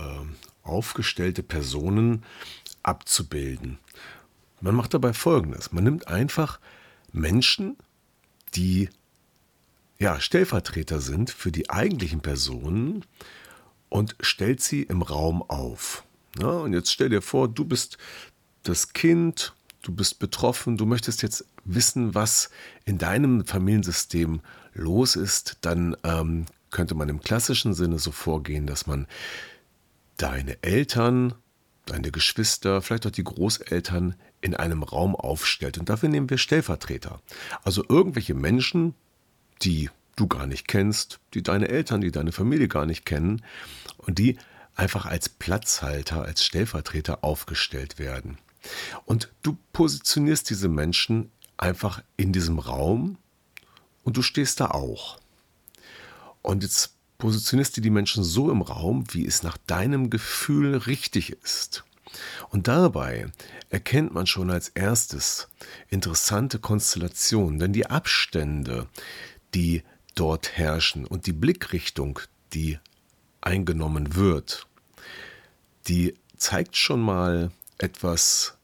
aufgestellte 0.62 1.42
Personen 1.42 2.24
abzubilden. 2.82 3.78
Man 4.60 4.74
macht 4.74 4.94
dabei 4.94 5.12
Folgendes. 5.12 5.72
Man 5.72 5.84
nimmt 5.84 6.08
einfach 6.08 6.60
Menschen, 7.12 7.76
die 8.54 8.88
ja, 9.98 10.20
Stellvertreter 10.20 11.00
sind 11.00 11.30
für 11.30 11.52
die 11.52 11.70
eigentlichen 11.70 12.20
Personen 12.20 13.04
und 13.88 14.16
stellt 14.20 14.60
sie 14.60 14.82
im 14.82 15.02
Raum 15.02 15.42
auf. 15.42 16.04
Ja, 16.38 16.48
und 16.48 16.72
jetzt 16.72 16.92
stell 16.92 17.08
dir 17.08 17.22
vor, 17.22 17.48
du 17.48 17.64
bist 17.64 17.98
das 18.62 18.92
Kind, 18.92 19.54
du 19.82 19.92
bist 19.92 20.18
betroffen, 20.18 20.76
du 20.76 20.86
möchtest 20.86 21.22
jetzt 21.22 21.46
wissen, 21.64 22.14
was 22.14 22.50
in 22.84 22.98
deinem 22.98 23.46
Familiensystem 23.46 24.40
los 24.74 25.16
ist, 25.16 25.58
dann 25.62 25.96
ähm, 26.04 26.46
könnte 26.70 26.94
man 26.94 27.08
im 27.08 27.20
klassischen 27.20 27.74
Sinne 27.74 27.98
so 27.98 28.12
vorgehen, 28.12 28.66
dass 28.66 28.86
man 28.86 29.06
deine 30.16 30.62
Eltern, 30.62 31.34
deine 31.86 32.10
Geschwister, 32.10 32.82
vielleicht 32.82 33.06
auch 33.06 33.10
die 33.10 33.24
Großeltern 33.24 34.14
in 34.40 34.54
einem 34.54 34.82
Raum 34.82 35.16
aufstellt. 35.16 35.78
Und 35.78 35.88
dafür 35.88 36.08
nehmen 36.08 36.30
wir 36.30 36.38
Stellvertreter. 36.38 37.20
Also 37.64 37.84
irgendwelche 37.88 38.34
Menschen, 38.34 38.94
die 39.62 39.90
du 40.16 40.26
gar 40.26 40.46
nicht 40.46 40.66
kennst, 40.66 41.20
die 41.34 41.42
deine 41.42 41.68
Eltern, 41.68 42.00
die 42.00 42.10
deine 42.10 42.32
Familie 42.32 42.68
gar 42.68 42.86
nicht 42.86 43.04
kennen 43.04 43.42
und 43.98 44.18
die 44.18 44.38
einfach 44.74 45.06
als 45.06 45.28
Platzhalter, 45.28 46.22
als 46.22 46.44
Stellvertreter 46.44 47.22
aufgestellt 47.22 47.98
werden. 47.98 48.38
Und 49.04 49.32
du 49.42 49.56
positionierst 49.72 50.50
diese 50.50 50.68
Menschen 50.68 51.30
einfach 51.56 52.02
in 52.16 52.32
diesem 52.32 52.58
Raum 52.58 53.18
und 54.02 54.16
du 54.16 54.22
stehst 54.22 54.60
da 54.60 54.66
auch. 54.66 55.18
Und 56.42 56.62
jetzt 56.62 56.94
positionierst 57.18 57.76
du 57.76 57.80
die 57.80 57.90
Menschen 57.90 58.24
so 58.24 58.50
im 58.50 58.62
Raum, 58.62 59.04
wie 59.12 59.26
es 59.26 59.42
nach 59.42 59.56
deinem 59.56 60.10
Gefühl 60.10 60.76
richtig 60.76 61.30
ist. 61.42 61.84
Und 62.50 62.68
dabei 62.68 63.30
erkennt 63.68 64.14
man 64.14 64.26
schon 64.26 64.50
als 64.50 64.68
erstes 64.68 65.48
interessante 65.88 66.58
Konstellationen, 66.58 67.58
denn 67.58 67.72
die 67.72 67.86
Abstände, 67.86 68.86
die 69.54 69.82
dort 70.16 70.56
herrschen 70.56 71.06
und 71.06 71.26
die 71.26 71.32
Blickrichtung, 71.32 72.18
die 72.52 72.78
eingenommen 73.40 74.16
wird, 74.16 74.66
die 75.86 76.14
zeigt 76.36 76.76
schon 76.76 77.00
mal 77.00 77.52
etwas 77.78 78.58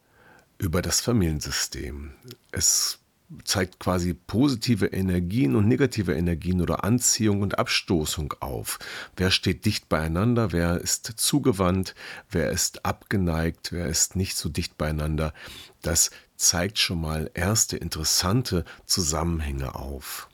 über 0.59 0.83
das 0.83 1.01
Familiensystem. 1.01 2.13
Es 2.51 2.99
zeigt 3.45 3.79
quasi 3.79 4.15
positive 4.15 4.87
Energien 4.87 5.57
und 5.57 5.67
negative 5.67 6.15
Energien 6.15 6.61
oder 6.61 6.85
Anziehung 6.85 7.43
und 7.43 7.59
Abstoßung 7.59 8.35
auf. 8.41 8.79
Wer 9.17 9.31
steht 9.31 9.65
dicht 9.65 9.89
beieinander, 9.89 10.53
wer 10.53 10.79
ist 10.79 11.13
zugewandt, 11.17 11.95
wer 12.31 12.51
ist 12.51 12.85
abgeneigt, 12.85 13.73
wer 13.73 13.87
ist 13.87 14.17
nicht 14.17 14.37
so 14.37 14.49
dicht 14.49 14.77
beieinander. 14.77 15.33
Das 15.81 16.11
zeigt 16.37 16.79
schon 16.79 17.01
mal 17.01 17.31
erste 17.35 17.77
interessante 17.77 18.65
Zusammenhänge 18.85 19.75
auf. 19.75 20.29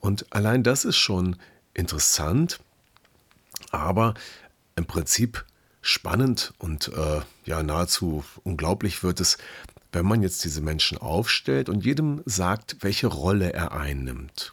Und 0.00 0.26
allein 0.32 0.62
das 0.62 0.84
ist 0.84 0.96
schon 0.96 1.36
interessant, 1.74 2.60
aber 3.70 4.14
im 4.76 4.86
Prinzip 4.86 5.44
spannend 5.80 6.52
und 6.58 6.88
äh, 6.88 7.20
ja 7.44 7.62
nahezu 7.62 8.24
unglaublich 8.44 9.02
wird 9.02 9.20
es, 9.20 9.38
wenn 9.92 10.06
man 10.06 10.22
jetzt 10.22 10.44
diese 10.44 10.60
Menschen 10.60 10.98
aufstellt 10.98 11.68
und 11.68 11.84
jedem 11.84 12.22
sagt, 12.26 12.76
welche 12.80 13.06
Rolle 13.06 13.52
er 13.52 13.72
einnimmt. 13.72 14.52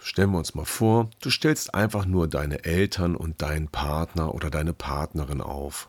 Stellen 0.00 0.32
wir 0.32 0.38
uns 0.38 0.54
mal 0.54 0.66
vor, 0.66 1.10
du 1.20 1.30
stellst 1.30 1.74
einfach 1.74 2.04
nur 2.04 2.28
deine 2.28 2.64
Eltern 2.64 3.16
und 3.16 3.40
deinen 3.42 3.68
Partner 3.68 4.34
oder 4.34 4.50
deine 4.50 4.74
Partnerin 4.74 5.40
auf. 5.40 5.88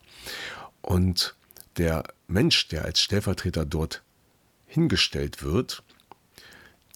Und 0.82 1.36
der 1.78 2.04
Mensch, 2.28 2.68
der 2.70 2.86
als 2.86 3.02
Stellvertreter 3.02 3.66
dort 3.66 4.04
hingestellt 4.66 5.44
wird, 5.44 5.84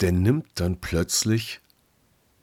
der 0.02 0.12
nimmt 0.12 0.48
dann 0.56 0.80
plötzlich 0.80 1.60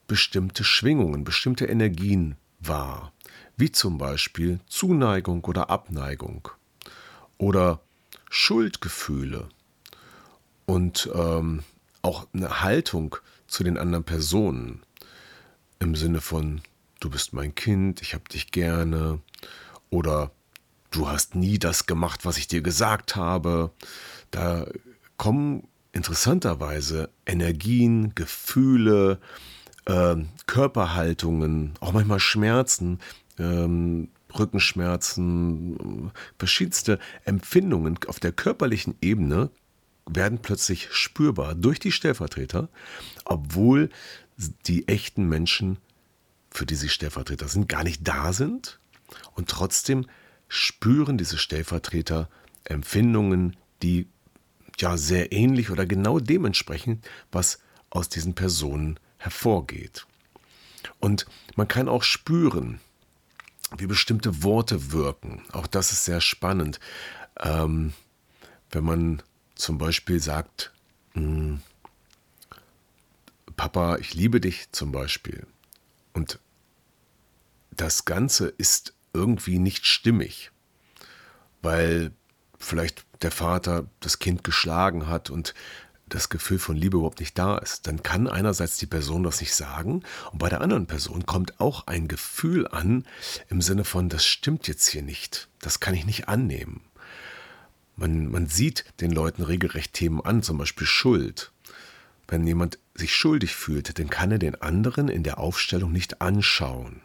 bestimmte 0.07 0.65
Schwingungen, 0.65 1.25
bestimmte 1.25 1.67
Energien 1.67 2.37
wahr, 2.61 3.13
wie 3.57 3.73
zum 3.73 3.99
Beispiel 3.99 4.61
Zuneigung 4.67 5.45
oder 5.45 5.71
Abneigung. 5.71 6.49
Oder 7.39 7.81
Schuldgefühle. 8.31 9.49
Und 10.65 11.11
ähm, 11.15 11.63
auch 12.03 12.27
eine 12.33 12.63
Haltung 12.63 13.17
zu 13.47 13.63
den 13.63 13.79
anderen 13.79 14.05
Personen. 14.05 14.83
Im 15.79 15.95
Sinne 15.95 16.21
von, 16.21 16.63
du 17.01 17.11
bist 17.11 17.33
mein 17.33 17.55
Kind, 17.55 18.03
ich 18.03 18.15
hab 18.15 18.29
dich 18.29 18.51
gerne. 18.53 19.21
Oder 19.91 20.31
du 20.91 21.09
hast 21.09 21.35
nie 21.35 21.59
das 21.59 21.87
gemacht, 21.87 22.25
was 22.25 22.39
ich 22.39 22.49
dir 22.49 22.63
gesagt 22.63 23.17
habe. 23.17 23.71
Da 24.31 24.67
kommen 25.17 25.69
interessanterweise 25.97 27.09
Energien, 27.25 28.15
Gefühle, 28.15 29.19
äh, 29.87 30.17
Körperhaltungen, 30.47 31.73
auch 31.81 31.93
manchmal 31.93 32.21
Schmerzen, 32.21 33.01
ähm, 33.39 34.11
Rückenschmerzen, 34.39 36.13
verschiedenste 36.39 36.99
Empfindungen 37.25 37.99
auf 38.07 38.21
der 38.21 38.33
körperlichen 38.33 38.95
Ebene 39.01 39.51
werden 40.09 40.39
plötzlich 40.41 40.89
spürbar 40.93 41.55
durch 41.55 41.81
die 41.81 41.93
Stellvertreter, 41.93 42.69
obwohl 43.25 43.89
die 44.67 44.87
echten 44.89 45.27
Menschen, 45.29 45.79
für 46.51 46.67
die 46.67 46.75
sie 46.75 46.91
Stellvertreter 46.91 47.49
sind, 47.49 47.69
gar 47.69 47.85
nicht 47.85 48.07
da 48.07 48.35
sind. 48.35 48.79
Und 49.35 49.49
trotzdem 49.49 50.07
spüren 50.49 51.17
diese 51.17 51.39
Stellvertreter 51.39 52.29
Empfindungen, 52.65 53.57
die 53.83 54.09
ja 54.81 54.97
sehr 54.97 55.33
ähnlich 55.33 55.71
oder 55.71 55.87
genau 55.87 56.19
dementsprechend, 56.21 57.07
was 57.33 57.59
aus 57.91 58.09
diesen 58.09 58.35
Personen 58.35 58.99
hervorgeht. 59.19 60.07
Und 61.01 61.27
man 61.57 61.69
kann 61.69 61.89
auch 61.89 62.03
spüren, 62.03 62.81
wie 63.77 63.87
bestimmte 63.87 64.43
Worte 64.43 64.93
wirken. 64.93 65.43
Auch 65.53 65.67
das 65.67 65.93
ist 65.93 66.05
sehr 66.05 66.21
spannend. 66.21 66.79
Ähm, 67.41 67.93
wenn 68.71 68.85
man 68.85 69.23
zum 69.55 69.79
Beispiel 69.79 70.21
sagt, 70.21 70.73
hm, 71.13 71.61
Papa, 73.57 73.97
ich 73.97 74.15
liebe 74.15 74.41
dich 74.41 74.71
zum 74.73 74.93
Beispiel. 74.93 75.47
Und 76.13 76.39
das 77.71 78.05
Ganze 78.05 78.49
ist 78.49 78.95
irgendwie 79.13 79.59
nicht 79.59 79.87
stimmig, 79.87 80.51
weil 81.63 82.13
vielleicht 82.59 83.06
der 83.23 83.31
Vater 83.31 83.87
das 84.01 84.19
Kind 84.19 84.45
geschlagen 84.45 85.07
hat 85.07 85.31
und 85.31 85.55
das 86.09 86.29
Gefühl 86.29 86.59
von 86.59 86.77
Liebe 86.77 86.99
überhaupt 86.99 87.21
nicht 87.21 87.37
da 87.37 87.59
ist, 87.59 87.87
dann 87.87 88.03
kann 88.03 88.29
einerseits 88.29 88.77
die 88.79 88.87
Person 88.87 89.25
das 89.25 89.41
nicht 89.41 89.55
sagen 89.55 90.03
und 90.33 90.39
bei 90.39 90.49
der 90.49 90.61
anderen 90.61 90.87
Person 90.87 91.27
kommt 91.27 91.59
auch 91.59 91.87
ein 91.89 92.07
Gefühl 92.07 92.69
an 92.69 93.05
im 93.49 93.61
Sinne 93.61 93.85
von, 93.85 94.09
das 94.09 94.25
stimmt 94.25 94.69
jetzt 94.69 94.89
hier 94.89 95.03
nicht, 95.03 95.49
das 95.61 95.81
kann 95.81 95.95
ich 95.95 96.07
nicht 96.07 96.29
annehmen. 96.29 96.83
Man, 97.97 98.31
man 98.31 98.47
sieht 98.47 98.85
den 99.01 99.11
Leuten 99.11 99.43
regelrecht 99.43 99.95
Themen 99.95 100.21
an, 100.21 100.43
zum 100.43 100.59
Beispiel 100.59 100.87
Schuld. 100.87 101.51
Wenn 102.29 102.47
jemand 102.47 102.79
sich 102.95 103.15
schuldig 103.15 103.55
fühlt, 103.55 103.99
dann 103.99 104.11
kann 104.11 104.31
er 104.31 104.39
den 104.39 104.61
anderen 104.61 105.09
in 105.09 105.23
der 105.23 105.39
Aufstellung 105.39 105.93
nicht 105.93 106.21
anschauen. 106.21 107.01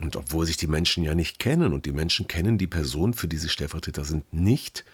Und 0.00 0.16
obwohl 0.16 0.46
sich 0.46 0.56
die 0.56 0.66
Menschen 0.66 1.04
ja 1.04 1.14
nicht 1.14 1.38
kennen 1.38 1.72
und 1.74 1.84
die 1.84 1.92
Menschen 1.92 2.26
kennen 2.26 2.56
die 2.56 2.66
Person, 2.66 3.12
für 3.12 3.28
die 3.28 3.36
sie 3.36 3.50
Stellvertreter 3.50 4.04
sind, 4.04 4.32
nicht, 4.32 4.84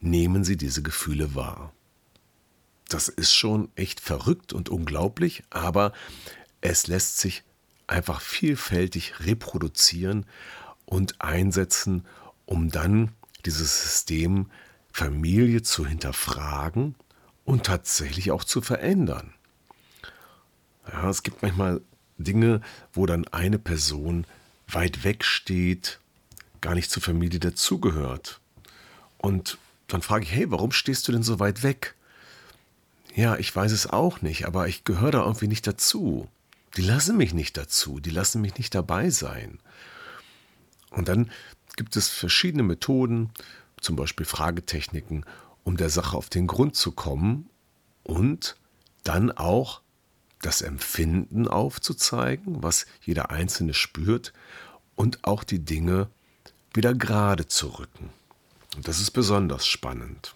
nehmen 0.00 0.42
sie 0.42 0.56
diese 0.56 0.82
Gefühle 0.82 1.34
wahr. 1.34 1.72
Das 2.88 3.08
ist 3.08 3.34
schon 3.34 3.68
echt 3.76 4.00
verrückt 4.00 4.54
und 4.54 4.70
unglaublich, 4.70 5.42
aber 5.50 5.92
es 6.62 6.86
lässt 6.86 7.18
sich 7.18 7.44
einfach 7.86 8.22
vielfältig 8.22 9.20
reproduzieren 9.20 10.24
und 10.86 11.20
einsetzen, 11.20 12.06
um 12.46 12.70
dann 12.70 13.12
dieses 13.44 13.82
System 13.82 14.50
Familie 14.90 15.62
zu 15.62 15.86
hinterfragen 15.86 16.94
und 17.44 17.66
tatsächlich 17.66 18.30
auch 18.30 18.44
zu 18.44 18.62
verändern. 18.62 19.34
Ja, 20.90 21.10
es 21.10 21.22
gibt 21.22 21.42
manchmal 21.42 21.82
Dinge, 22.16 22.62
wo 22.92 23.04
dann 23.04 23.28
eine 23.28 23.58
Person 23.58 24.26
weit 24.68 25.04
weg 25.04 25.24
steht, 25.24 26.00
gar 26.60 26.74
nicht 26.74 26.90
zur 26.90 27.02
Familie 27.02 27.40
dazugehört. 27.40 28.40
Und 29.16 29.58
dann 29.86 30.02
frage 30.02 30.24
ich, 30.24 30.32
hey, 30.32 30.50
warum 30.50 30.72
stehst 30.72 31.08
du 31.08 31.12
denn 31.12 31.22
so 31.22 31.40
weit 31.40 31.62
weg? 31.62 31.94
Ja, 33.14 33.36
ich 33.36 33.54
weiß 33.54 33.72
es 33.72 33.86
auch 33.86 34.20
nicht, 34.20 34.46
aber 34.46 34.68
ich 34.68 34.84
gehöre 34.84 35.10
da 35.10 35.24
irgendwie 35.24 35.48
nicht 35.48 35.66
dazu. 35.66 36.28
Die 36.76 36.82
lassen 36.82 37.16
mich 37.16 37.34
nicht 37.34 37.56
dazu, 37.56 37.98
die 37.98 38.10
lassen 38.10 38.40
mich 38.40 38.56
nicht 38.58 38.74
dabei 38.74 39.10
sein. 39.10 39.58
Und 40.90 41.08
dann 41.08 41.30
gibt 41.76 41.96
es 41.96 42.08
verschiedene 42.08 42.62
Methoden, 42.62 43.30
zum 43.80 43.96
Beispiel 43.96 44.26
Fragetechniken, 44.26 45.24
um 45.64 45.76
der 45.76 45.90
Sache 45.90 46.16
auf 46.16 46.28
den 46.28 46.46
Grund 46.46 46.76
zu 46.76 46.92
kommen 46.92 47.48
und 48.04 48.56
dann 49.04 49.30
auch 49.30 49.80
das 50.42 50.62
Empfinden 50.62 51.48
aufzuzeigen, 51.48 52.62
was 52.62 52.86
jeder 53.00 53.30
Einzelne 53.30 53.74
spürt 53.74 54.32
und 54.94 55.24
auch 55.24 55.44
die 55.44 55.58
Dinge 55.58 56.08
wieder 56.74 56.94
gerade 56.94 57.46
zu 57.46 57.68
rücken. 57.68 58.10
Und 58.76 58.86
das 58.86 59.00
ist 59.00 59.10
besonders 59.10 59.66
spannend. 59.66 60.34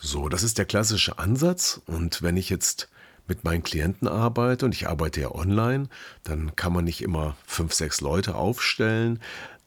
So, 0.00 0.28
das 0.28 0.42
ist 0.42 0.58
der 0.58 0.64
klassische 0.64 1.18
Ansatz. 1.18 1.80
Und 1.86 2.22
wenn 2.22 2.36
ich 2.36 2.50
jetzt 2.50 2.88
mit 3.26 3.44
meinen 3.44 3.62
Klienten 3.62 4.08
arbeite 4.08 4.64
und 4.64 4.74
ich 4.74 4.88
arbeite 4.88 5.20
ja 5.20 5.34
online, 5.34 5.88
dann 6.24 6.56
kann 6.56 6.72
man 6.72 6.84
nicht 6.84 7.02
immer 7.02 7.36
fünf, 7.46 7.74
sechs 7.74 8.00
Leute 8.00 8.34
aufstellen. 8.34 9.20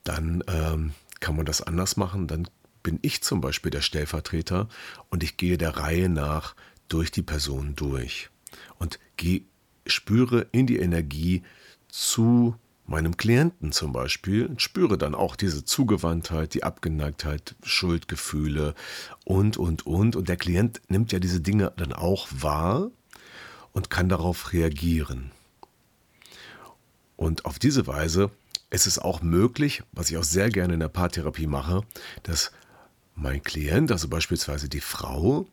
Dann 0.04 0.42
ähm, 0.48 0.92
kann 1.20 1.36
man 1.36 1.46
das 1.46 1.62
anders 1.62 1.96
machen. 1.96 2.26
Dann 2.26 2.48
bin 2.82 2.98
ich 3.02 3.22
zum 3.22 3.40
Beispiel 3.40 3.70
der 3.70 3.82
Stellvertreter 3.82 4.68
und 5.10 5.22
ich 5.22 5.36
gehe 5.36 5.58
der 5.58 5.76
Reihe 5.76 6.08
nach 6.08 6.54
durch 6.92 7.10
die 7.10 7.22
Person 7.22 7.74
durch 7.74 8.30
und 8.78 8.98
gehe, 9.16 9.42
spüre 9.86 10.46
in 10.52 10.66
die 10.66 10.78
Energie 10.78 11.42
zu 11.88 12.56
meinem 12.86 13.16
Klienten 13.16 13.72
zum 13.72 13.92
Beispiel 13.92 14.52
spüre 14.58 14.98
dann 14.98 15.14
auch 15.14 15.36
diese 15.36 15.64
Zugewandtheit, 15.64 16.54
die 16.54 16.64
Abgeneigtheit, 16.64 17.54
Schuldgefühle 17.62 18.74
und, 19.24 19.56
und, 19.56 19.86
und. 19.86 20.16
Und 20.16 20.28
der 20.28 20.36
Klient 20.36 20.82
nimmt 20.88 21.12
ja 21.12 21.18
diese 21.18 21.40
Dinge 21.40 21.72
dann 21.76 21.92
auch 21.92 22.28
wahr 22.30 22.90
und 23.72 23.88
kann 23.88 24.08
darauf 24.08 24.52
reagieren. 24.52 25.30
Und 27.16 27.44
auf 27.44 27.58
diese 27.58 27.86
Weise 27.86 28.30
ist 28.70 28.86
es 28.86 28.98
auch 28.98 29.22
möglich, 29.22 29.82
was 29.92 30.10
ich 30.10 30.18
auch 30.18 30.24
sehr 30.24 30.50
gerne 30.50 30.74
in 30.74 30.80
der 30.80 30.88
Paartherapie 30.88 31.46
mache, 31.46 31.82
dass 32.24 32.52
mein 33.14 33.42
Klient, 33.42 33.92
also 33.92 34.08
beispielsweise 34.08 34.68
die 34.68 34.80
Frau, 34.80 35.46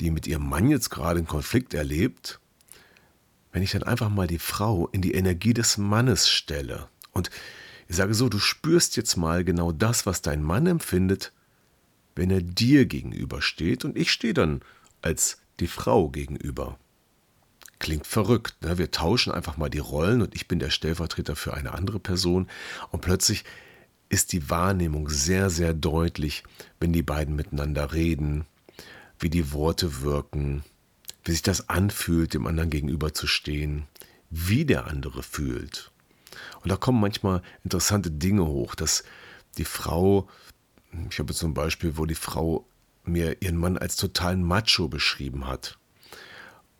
die 0.00 0.10
mit 0.10 0.26
ihrem 0.26 0.48
Mann 0.48 0.68
jetzt 0.68 0.90
gerade 0.90 1.18
einen 1.18 1.26
Konflikt 1.26 1.74
erlebt, 1.74 2.40
wenn 3.52 3.62
ich 3.62 3.72
dann 3.72 3.82
einfach 3.82 4.10
mal 4.10 4.26
die 4.26 4.38
Frau 4.38 4.88
in 4.88 5.02
die 5.02 5.14
Energie 5.14 5.54
des 5.54 5.78
Mannes 5.78 6.28
stelle 6.28 6.88
und 7.12 7.30
ich 7.88 7.96
sage 7.96 8.14
so, 8.14 8.28
du 8.28 8.38
spürst 8.38 8.96
jetzt 8.96 9.16
mal 9.16 9.44
genau 9.44 9.72
das, 9.72 10.06
was 10.06 10.22
dein 10.22 10.42
Mann 10.42 10.66
empfindet, 10.66 11.32
wenn 12.14 12.30
er 12.30 12.40
dir 12.40 12.86
gegenübersteht 12.86 13.84
und 13.84 13.96
ich 13.96 14.10
stehe 14.10 14.34
dann 14.34 14.60
als 15.02 15.38
die 15.60 15.68
Frau 15.68 16.08
gegenüber. 16.08 16.78
Klingt 17.78 18.06
verrückt. 18.06 18.56
Ne? 18.62 18.78
Wir 18.78 18.90
tauschen 18.90 19.32
einfach 19.32 19.56
mal 19.56 19.68
die 19.68 19.78
Rollen 19.78 20.22
und 20.22 20.34
ich 20.34 20.48
bin 20.48 20.58
der 20.58 20.70
Stellvertreter 20.70 21.36
für 21.36 21.54
eine 21.54 21.72
andere 21.72 22.00
Person 22.00 22.48
und 22.90 23.02
plötzlich 23.02 23.44
ist 24.08 24.32
die 24.32 24.50
Wahrnehmung 24.50 25.08
sehr, 25.08 25.50
sehr 25.50 25.74
deutlich, 25.74 26.42
wenn 26.80 26.92
die 26.92 27.02
beiden 27.02 27.36
miteinander 27.36 27.92
reden, 27.92 28.46
wie 29.18 29.30
die 29.30 29.52
Worte 29.52 30.02
wirken, 30.02 30.64
wie 31.24 31.32
sich 31.32 31.42
das 31.42 31.68
anfühlt, 31.68 32.34
dem 32.34 32.46
anderen 32.46 32.70
gegenüber 32.70 33.14
zu 33.14 33.26
stehen, 33.26 33.86
wie 34.30 34.64
der 34.64 34.86
andere 34.86 35.22
fühlt. 35.22 35.90
Und 36.62 36.70
da 36.70 36.76
kommen 36.76 37.00
manchmal 37.00 37.42
interessante 37.64 38.10
Dinge 38.10 38.46
hoch, 38.46 38.74
dass 38.74 39.04
die 39.58 39.64
Frau, 39.64 40.28
ich 41.10 41.18
habe 41.18 41.34
zum 41.34 41.54
Beispiel, 41.54 41.96
wo 41.96 42.06
die 42.06 42.14
Frau 42.14 42.66
mir 43.04 43.40
ihren 43.40 43.56
Mann 43.56 43.78
als 43.78 43.96
totalen 43.96 44.42
Macho 44.42 44.88
beschrieben 44.88 45.46
hat. 45.46 45.78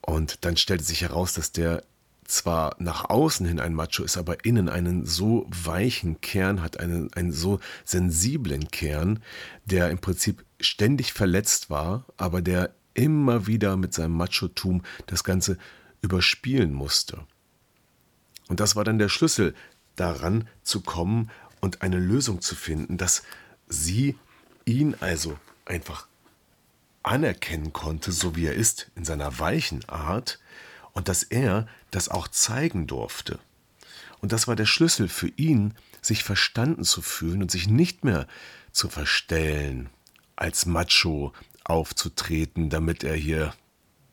Und 0.00 0.44
dann 0.44 0.56
stellte 0.56 0.84
sich 0.84 1.02
heraus, 1.02 1.34
dass 1.34 1.52
der 1.52 1.82
zwar 2.24 2.74
nach 2.78 3.08
außen 3.08 3.46
hin 3.46 3.60
ein 3.60 3.74
Macho 3.74 4.02
ist, 4.02 4.16
aber 4.16 4.44
innen 4.44 4.68
einen 4.68 5.06
so 5.06 5.46
weichen 5.48 6.20
Kern 6.20 6.62
hat, 6.62 6.78
einen, 6.78 7.12
einen 7.14 7.32
so 7.32 7.60
sensiblen 7.84 8.68
Kern, 8.68 9.20
der 9.64 9.90
im 9.90 9.98
Prinzip 9.98 10.44
ständig 10.60 11.12
verletzt 11.12 11.70
war, 11.70 12.04
aber 12.16 12.42
der 12.42 12.74
immer 12.94 13.46
wieder 13.46 13.76
mit 13.76 13.92
seinem 13.94 14.16
Machotum 14.16 14.82
das 15.06 15.22
Ganze 15.22 15.58
überspielen 16.00 16.72
musste. 16.72 17.26
Und 18.48 18.60
das 18.60 18.76
war 18.76 18.84
dann 18.84 18.98
der 18.98 19.08
Schlüssel 19.08 19.54
daran 19.96 20.48
zu 20.62 20.80
kommen 20.80 21.30
und 21.60 21.82
eine 21.82 21.98
Lösung 21.98 22.40
zu 22.40 22.54
finden, 22.54 22.96
dass 22.96 23.22
sie 23.68 24.16
ihn 24.64 24.94
also 25.00 25.38
einfach 25.64 26.06
anerkennen 27.02 27.72
konnte, 27.72 28.12
so 28.12 28.36
wie 28.36 28.46
er 28.46 28.54
ist, 28.54 28.90
in 28.94 29.04
seiner 29.04 29.38
weichen 29.38 29.88
Art, 29.88 30.38
und 30.92 31.08
dass 31.08 31.22
er 31.22 31.68
das 31.90 32.08
auch 32.08 32.28
zeigen 32.28 32.86
durfte. 32.86 33.38
Und 34.20 34.32
das 34.32 34.48
war 34.48 34.56
der 34.56 34.66
Schlüssel 34.66 35.08
für 35.08 35.28
ihn, 35.36 35.74
sich 36.00 36.24
verstanden 36.24 36.84
zu 36.84 37.02
fühlen 37.02 37.42
und 37.42 37.50
sich 37.50 37.68
nicht 37.68 38.04
mehr 38.04 38.26
zu 38.72 38.88
verstellen, 38.88 39.90
als 40.36 40.66
Macho 40.66 41.32
aufzutreten, 41.64 42.70
damit 42.70 43.02
er 43.02 43.16
hier 43.16 43.54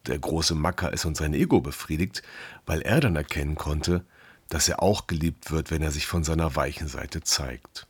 der 0.07 0.19
große 0.19 0.55
Macker 0.55 0.91
ist 0.91 1.05
und 1.05 1.15
sein 1.15 1.33
Ego 1.33 1.61
befriedigt, 1.61 2.23
weil 2.65 2.81
er 2.81 2.99
dann 2.99 3.15
erkennen 3.15 3.55
konnte, 3.55 4.05
dass 4.49 4.67
er 4.67 4.81
auch 4.81 5.07
geliebt 5.07 5.51
wird, 5.51 5.71
wenn 5.71 5.81
er 5.81 5.91
sich 5.91 6.07
von 6.07 6.23
seiner 6.23 6.55
weichen 6.55 6.87
Seite 6.87 7.21
zeigt. 7.21 7.87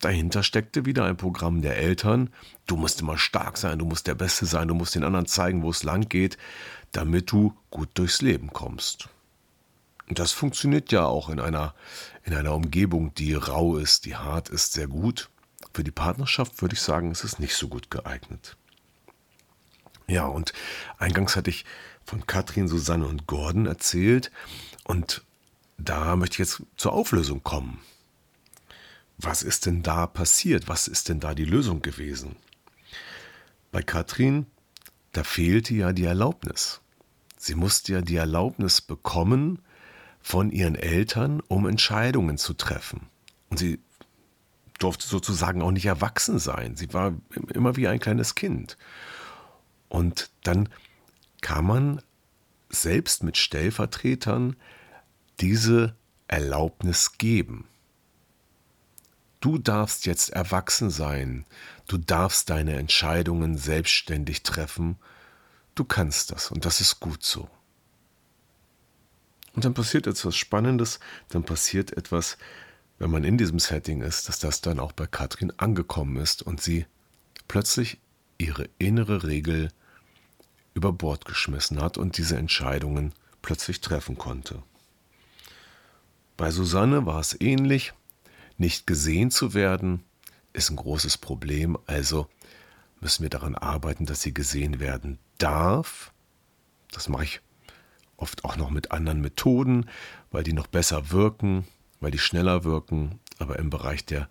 Dahinter 0.00 0.42
steckte 0.42 0.84
wieder 0.84 1.04
ein 1.06 1.16
Programm 1.16 1.62
der 1.62 1.78
Eltern. 1.78 2.30
Du 2.66 2.76
musst 2.76 3.00
immer 3.00 3.16
stark 3.16 3.56
sein, 3.56 3.78
du 3.78 3.86
musst 3.86 4.06
der 4.06 4.14
Beste 4.14 4.44
sein, 4.44 4.68
du 4.68 4.74
musst 4.74 4.94
den 4.94 5.04
anderen 5.04 5.26
zeigen, 5.26 5.62
wo 5.62 5.70
es 5.70 5.82
lang 5.82 6.08
geht, 6.08 6.36
damit 6.92 7.30
du 7.30 7.54
gut 7.70 7.88
durchs 7.94 8.20
Leben 8.20 8.52
kommst. 8.52 9.08
Und 10.08 10.18
das 10.18 10.32
funktioniert 10.32 10.92
ja 10.92 11.06
auch 11.06 11.30
in 11.30 11.40
einer, 11.40 11.74
in 12.24 12.34
einer 12.34 12.52
Umgebung, 12.52 13.14
die 13.14 13.32
rau 13.32 13.76
ist, 13.76 14.04
die 14.04 14.16
hart 14.16 14.50
ist, 14.50 14.74
sehr 14.74 14.88
gut. 14.88 15.30
Für 15.74 15.82
die 15.82 15.90
Partnerschaft 15.90 16.62
würde 16.62 16.74
ich 16.74 16.80
sagen, 16.80 17.10
ist 17.10 17.24
es 17.24 17.40
nicht 17.40 17.56
so 17.56 17.66
gut 17.66 17.90
geeignet. 17.90 18.56
Ja, 20.06 20.26
und 20.26 20.52
eingangs 20.98 21.34
hatte 21.34 21.50
ich 21.50 21.64
von 22.04 22.26
Katrin, 22.26 22.68
Susanne 22.68 23.06
und 23.06 23.26
Gordon 23.26 23.66
erzählt 23.66 24.30
und 24.84 25.24
da 25.76 26.14
möchte 26.14 26.34
ich 26.34 26.38
jetzt 26.38 26.62
zur 26.76 26.92
Auflösung 26.92 27.42
kommen. 27.42 27.80
Was 29.18 29.42
ist 29.42 29.66
denn 29.66 29.82
da 29.82 30.06
passiert? 30.06 30.68
Was 30.68 30.86
ist 30.86 31.08
denn 31.08 31.18
da 31.18 31.34
die 31.34 31.44
Lösung 31.44 31.82
gewesen? 31.82 32.36
Bei 33.72 33.82
Katrin, 33.82 34.46
da 35.10 35.24
fehlte 35.24 35.74
ja 35.74 35.92
die 35.92 36.04
Erlaubnis. 36.04 36.80
Sie 37.36 37.56
musste 37.56 37.94
ja 37.94 38.00
die 38.00 38.16
Erlaubnis 38.16 38.80
bekommen 38.80 39.58
von 40.20 40.52
ihren 40.52 40.76
Eltern, 40.76 41.40
um 41.48 41.66
Entscheidungen 41.66 42.38
zu 42.38 42.54
treffen. 42.54 43.08
Und 43.50 43.58
sie 43.58 43.80
durfte 44.78 45.06
sozusagen 45.06 45.62
auch 45.62 45.70
nicht 45.70 45.86
erwachsen 45.86 46.38
sein. 46.38 46.76
Sie 46.76 46.92
war 46.92 47.14
immer 47.52 47.76
wie 47.76 47.88
ein 47.88 48.00
kleines 48.00 48.34
Kind. 48.34 48.76
Und 49.88 50.30
dann 50.42 50.68
kann 51.40 51.64
man 51.64 52.02
selbst 52.70 53.22
mit 53.22 53.36
Stellvertretern 53.36 54.56
diese 55.40 55.94
Erlaubnis 56.26 57.18
geben. 57.18 57.68
Du 59.40 59.58
darfst 59.58 60.06
jetzt 60.06 60.30
erwachsen 60.30 60.90
sein, 60.90 61.44
du 61.86 61.98
darfst 61.98 62.48
deine 62.48 62.76
Entscheidungen 62.76 63.58
selbstständig 63.58 64.42
treffen, 64.42 64.96
du 65.74 65.84
kannst 65.84 66.30
das 66.30 66.50
und 66.50 66.64
das 66.64 66.80
ist 66.80 66.98
gut 66.98 67.22
so. 67.22 67.48
Und 69.54 69.64
dann 69.64 69.74
passiert 69.74 70.06
etwas 70.06 70.34
Spannendes, 70.34 70.98
dann 71.28 71.44
passiert 71.44 71.96
etwas, 71.96 72.38
wenn 72.98 73.10
man 73.10 73.24
in 73.24 73.38
diesem 73.38 73.58
Setting 73.58 74.02
ist, 74.02 74.28
dass 74.28 74.38
das 74.38 74.60
dann 74.60 74.78
auch 74.78 74.92
bei 74.92 75.06
Katrin 75.06 75.52
angekommen 75.56 76.16
ist 76.16 76.42
und 76.42 76.60
sie 76.60 76.86
plötzlich 77.48 77.98
ihre 78.38 78.68
innere 78.78 79.24
Regel 79.24 79.70
über 80.74 80.92
Bord 80.92 81.24
geschmissen 81.24 81.80
hat 81.80 81.98
und 81.98 82.18
diese 82.18 82.36
Entscheidungen 82.36 83.12
plötzlich 83.42 83.80
treffen 83.80 84.18
konnte. 84.18 84.62
Bei 86.36 86.50
Susanne 86.50 87.06
war 87.06 87.20
es 87.20 87.40
ähnlich. 87.40 87.92
Nicht 88.56 88.86
gesehen 88.86 89.30
zu 89.30 89.54
werden 89.54 90.02
ist 90.52 90.70
ein 90.70 90.76
großes 90.76 91.18
Problem, 91.18 91.76
also 91.86 92.28
müssen 93.00 93.22
wir 93.22 93.30
daran 93.30 93.54
arbeiten, 93.54 94.06
dass 94.06 94.22
sie 94.22 94.32
gesehen 94.32 94.80
werden 94.80 95.18
darf. 95.38 96.12
Das 96.92 97.08
mache 97.08 97.24
ich 97.24 97.40
oft 98.16 98.44
auch 98.44 98.56
noch 98.56 98.70
mit 98.70 98.92
anderen 98.92 99.20
Methoden, 99.20 99.90
weil 100.30 100.44
die 100.44 100.52
noch 100.52 100.68
besser 100.68 101.10
wirken, 101.10 101.66
weil 102.04 102.10
die 102.10 102.18
schneller 102.18 102.64
wirken. 102.64 103.18
Aber 103.38 103.58
im 103.58 103.70
Bereich 103.70 104.04
der 104.04 104.28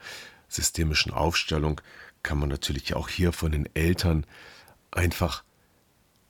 systemischen 0.48 1.12
Aufstellung 1.12 1.82
kann 2.22 2.38
man 2.38 2.48
natürlich 2.48 2.94
auch 2.94 3.10
hier 3.10 3.34
von 3.34 3.52
den 3.52 3.68
Eltern 3.76 4.26
einfach 4.92 5.44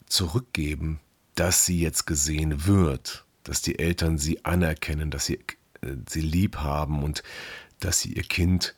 zurückgeben, 0.07 0.99
dass 1.35 1.65
sie 1.65 1.79
jetzt 1.79 2.07
gesehen 2.07 2.65
wird, 2.65 3.25
dass 3.43 3.61
die 3.61 3.77
Eltern 3.77 4.17
sie 4.17 4.45
anerkennen, 4.45 5.11
dass 5.11 5.25
sie 5.25 5.39
sie 6.07 6.21
lieb 6.21 6.57
haben 6.57 7.03
und 7.03 7.23
dass 7.81 7.99
sie 7.99 8.13
ihr 8.13 8.23
Kind, 8.23 8.73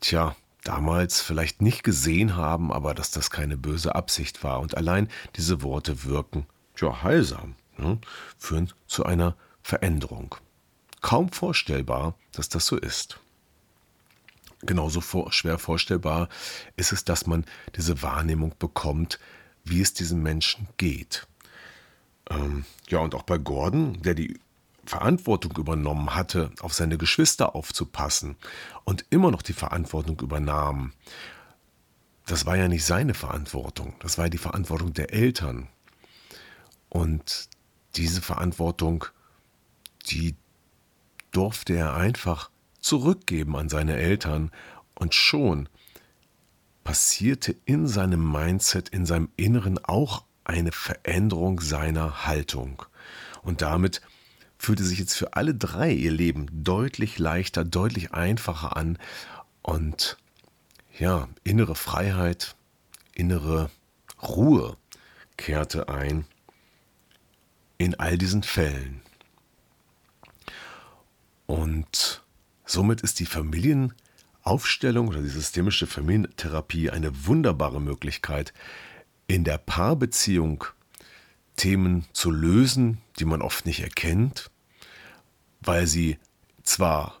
tja, 0.00 0.34
damals 0.64 1.20
vielleicht 1.20 1.60
nicht 1.60 1.84
gesehen 1.84 2.36
haben, 2.36 2.72
aber 2.72 2.94
dass 2.94 3.10
das 3.10 3.30
keine 3.30 3.58
böse 3.58 3.94
Absicht 3.94 4.42
war. 4.42 4.60
Und 4.60 4.76
allein 4.76 5.08
diese 5.36 5.62
Worte 5.62 6.04
wirken, 6.04 6.46
tja, 6.74 7.02
heilsam, 7.02 7.54
ne, 7.76 7.98
führen 8.38 8.72
zu 8.86 9.04
einer 9.04 9.36
Veränderung. 9.62 10.36
Kaum 11.00 11.30
vorstellbar, 11.30 12.14
dass 12.32 12.48
das 12.48 12.66
so 12.66 12.76
ist. 12.76 13.20
Genauso 14.62 15.00
vor, 15.00 15.32
schwer 15.32 15.58
vorstellbar 15.58 16.28
ist 16.76 16.92
es, 16.92 17.04
dass 17.04 17.26
man 17.26 17.46
diese 17.76 18.02
Wahrnehmung 18.02 18.54
bekommt, 18.58 19.18
wie 19.64 19.80
es 19.80 19.94
diesem 19.94 20.22
Menschen 20.22 20.68
geht. 20.76 21.26
Ähm, 22.28 22.64
ja, 22.88 22.98
und 22.98 23.14
auch 23.14 23.22
bei 23.22 23.38
Gordon, 23.38 24.02
der 24.02 24.14
die 24.14 24.38
Verantwortung 24.84 25.56
übernommen 25.56 26.14
hatte, 26.14 26.50
auf 26.60 26.74
seine 26.74 26.98
Geschwister 26.98 27.54
aufzupassen 27.54 28.36
und 28.84 29.04
immer 29.10 29.30
noch 29.30 29.42
die 29.42 29.52
Verantwortung 29.52 30.20
übernahm, 30.20 30.92
das 32.26 32.46
war 32.46 32.56
ja 32.56 32.68
nicht 32.68 32.84
seine 32.84 33.14
Verantwortung, 33.14 33.94
das 34.00 34.18
war 34.18 34.26
ja 34.26 34.30
die 34.30 34.38
Verantwortung 34.38 34.92
der 34.92 35.12
Eltern. 35.12 35.68
Und 36.88 37.48
diese 37.96 38.20
Verantwortung, 38.20 39.04
die 40.06 40.36
durfte 41.30 41.74
er 41.74 41.94
einfach 41.94 42.50
zurückgeben 42.80 43.56
an 43.56 43.68
seine 43.68 43.96
Eltern 43.96 44.50
und 44.94 45.14
schon 45.14 45.68
passierte 46.84 47.54
in 47.64 47.86
seinem 47.86 48.30
Mindset, 48.30 48.88
in 48.88 49.06
seinem 49.06 49.28
Inneren 49.36 49.78
auch 49.84 50.24
eine 50.44 50.72
Veränderung 50.72 51.60
seiner 51.60 52.26
Haltung. 52.26 52.82
Und 53.42 53.62
damit 53.62 54.00
fühlte 54.58 54.84
sich 54.84 54.98
jetzt 54.98 55.14
für 55.14 55.34
alle 55.34 55.54
drei 55.54 55.92
ihr 55.92 56.12
Leben 56.12 56.46
deutlich 56.52 57.18
leichter, 57.18 57.64
deutlich 57.64 58.12
einfacher 58.12 58.76
an 58.76 58.98
und 59.62 60.18
ja, 60.98 61.28
innere 61.44 61.74
Freiheit, 61.74 62.56
innere 63.14 63.70
Ruhe 64.22 64.76
kehrte 65.36 65.88
ein 65.88 66.26
in 67.78 67.94
all 67.98 68.18
diesen 68.18 68.42
Fällen. 68.42 69.00
Und 71.50 72.22
somit 72.64 73.00
ist 73.00 73.18
die 73.18 73.26
Familienaufstellung 73.26 75.08
oder 75.08 75.20
die 75.20 75.28
systemische 75.28 75.88
Familientherapie 75.88 76.90
eine 76.90 77.26
wunderbare 77.26 77.80
Möglichkeit, 77.80 78.54
in 79.26 79.42
der 79.42 79.58
Paarbeziehung 79.58 80.62
Themen 81.56 82.04
zu 82.12 82.30
lösen, 82.30 82.98
die 83.18 83.24
man 83.24 83.42
oft 83.42 83.66
nicht 83.66 83.80
erkennt, 83.80 84.52
weil 85.60 85.88
sie 85.88 86.18
zwar 86.62 87.18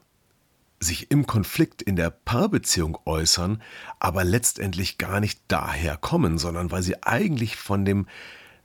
sich 0.78 1.10
im 1.10 1.26
Konflikt 1.26 1.82
in 1.82 1.96
der 1.96 2.10
Paarbeziehung 2.10 2.98
äußern, 3.06 3.60
aber 3.98 4.22
letztendlich 4.22 4.96
gar 4.96 5.18
nicht 5.18 5.40
daher 5.48 5.96
kommen, 5.96 6.38
sondern 6.38 6.70
weil 6.70 6.84
sie 6.84 7.02
eigentlich 7.02 7.56
von 7.56 7.84
dem 7.84 8.06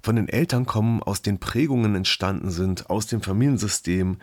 von 0.03 0.15
den 0.15 0.27
Eltern 0.29 0.67
kommen, 0.67 1.01
aus 1.01 1.23
den 1.23 1.39
Prägungen 1.39 1.95
entstanden 1.95 2.51
sind, 2.51 2.91
aus 2.91 3.07
dem 3.07 3.23
Familiensystem 3.23 4.19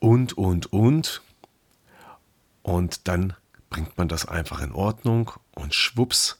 und, 0.00 0.36
und, 0.36 0.72
und. 0.72 1.22
Und 2.62 3.08
dann 3.08 3.34
bringt 3.70 3.96
man 3.96 4.08
das 4.08 4.26
einfach 4.26 4.60
in 4.60 4.72
Ordnung 4.72 5.32
und 5.54 5.74
schwupps 5.74 6.38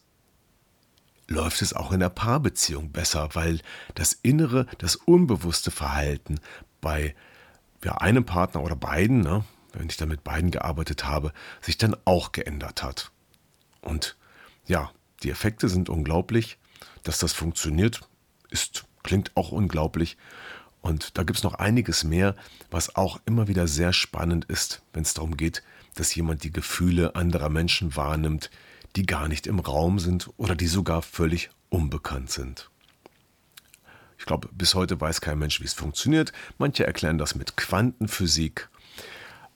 läuft 1.27 1.61
es 1.61 1.73
auch 1.73 1.91
in 1.91 2.01
der 2.01 2.09
Paarbeziehung 2.09 2.91
besser, 2.91 3.29
weil 3.33 3.61
das 3.95 4.13
innere, 4.13 4.67
das 4.77 4.97
unbewusste 4.97 5.71
Verhalten 5.71 6.39
bei 6.81 7.15
ja, 7.83 7.97
einem 7.97 8.25
Partner 8.25 8.61
oder 8.61 8.75
beiden, 8.75 9.21
ne, 9.21 9.45
wenn 9.73 9.87
ich 9.87 9.97
dann 9.97 10.09
mit 10.09 10.23
beiden 10.23 10.51
gearbeitet 10.51 11.05
habe, 11.05 11.31
sich 11.61 11.77
dann 11.77 11.95
auch 12.05 12.33
geändert 12.33 12.83
hat. 12.83 13.11
Und 13.81 14.17
ja, 14.67 14.91
die 15.23 15.31
Effekte 15.31 15.69
sind 15.69 15.89
unglaublich. 15.89 16.57
Dass 17.03 17.19
das 17.19 17.33
funktioniert, 17.33 18.01
ist, 18.49 18.85
klingt 19.03 19.35
auch 19.35 19.51
unglaublich. 19.51 20.17
Und 20.81 21.17
da 21.17 21.23
gibt 21.23 21.37
es 21.37 21.43
noch 21.43 21.55
einiges 21.55 22.03
mehr, 22.03 22.35
was 22.71 22.95
auch 22.95 23.19
immer 23.25 23.47
wieder 23.47 23.67
sehr 23.67 23.93
spannend 23.93 24.45
ist, 24.45 24.81
wenn 24.93 25.03
es 25.03 25.13
darum 25.13 25.37
geht, 25.37 25.63
dass 25.95 26.13
jemand 26.15 26.43
die 26.43 26.51
Gefühle 26.51 27.15
anderer 27.15 27.49
Menschen 27.49 27.95
wahrnimmt, 27.95 28.49
die 28.95 29.05
gar 29.05 29.27
nicht 29.27 29.47
im 29.47 29.59
Raum 29.59 29.99
sind 29.99 30.29
oder 30.37 30.55
die 30.55 30.67
sogar 30.67 31.01
völlig 31.01 31.49
unbekannt 31.69 32.31
sind. 32.31 32.69
Ich 34.17 34.25
glaube, 34.25 34.49
bis 34.51 34.75
heute 34.75 34.99
weiß 34.99 35.21
kein 35.21 35.39
Mensch, 35.39 35.61
wie 35.61 35.65
es 35.65 35.73
funktioniert. 35.73 36.31
Manche 36.57 36.85
erklären 36.85 37.17
das 37.17 37.33
mit 37.35 37.57
Quantenphysik. 37.57 38.69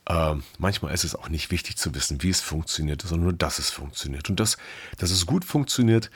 Äh, 0.07 0.35
manchmal 0.57 0.93
ist 0.93 1.03
es 1.03 1.15
auch 1.15 1.29
nicht 1.29 1.51
wichtig 1.51 1.77
zu 1.77 1.93
wissen, 1.93 2.23
wie 2.23 2.29
es 2.29 2.41
funktioniert, 2.41 3.01
sondern 3.01 3.25
nur, 3.25 3.33
dass 3.33 3.59
es 3.59 3.69
funktioniert. 3.69 4.29
Und 4.29 4.39
das, 4.39 4.57
dass 4.97 5.11
es 5.11 5.25
gut 5.25 5.45
funktioniert, 5.45 6.09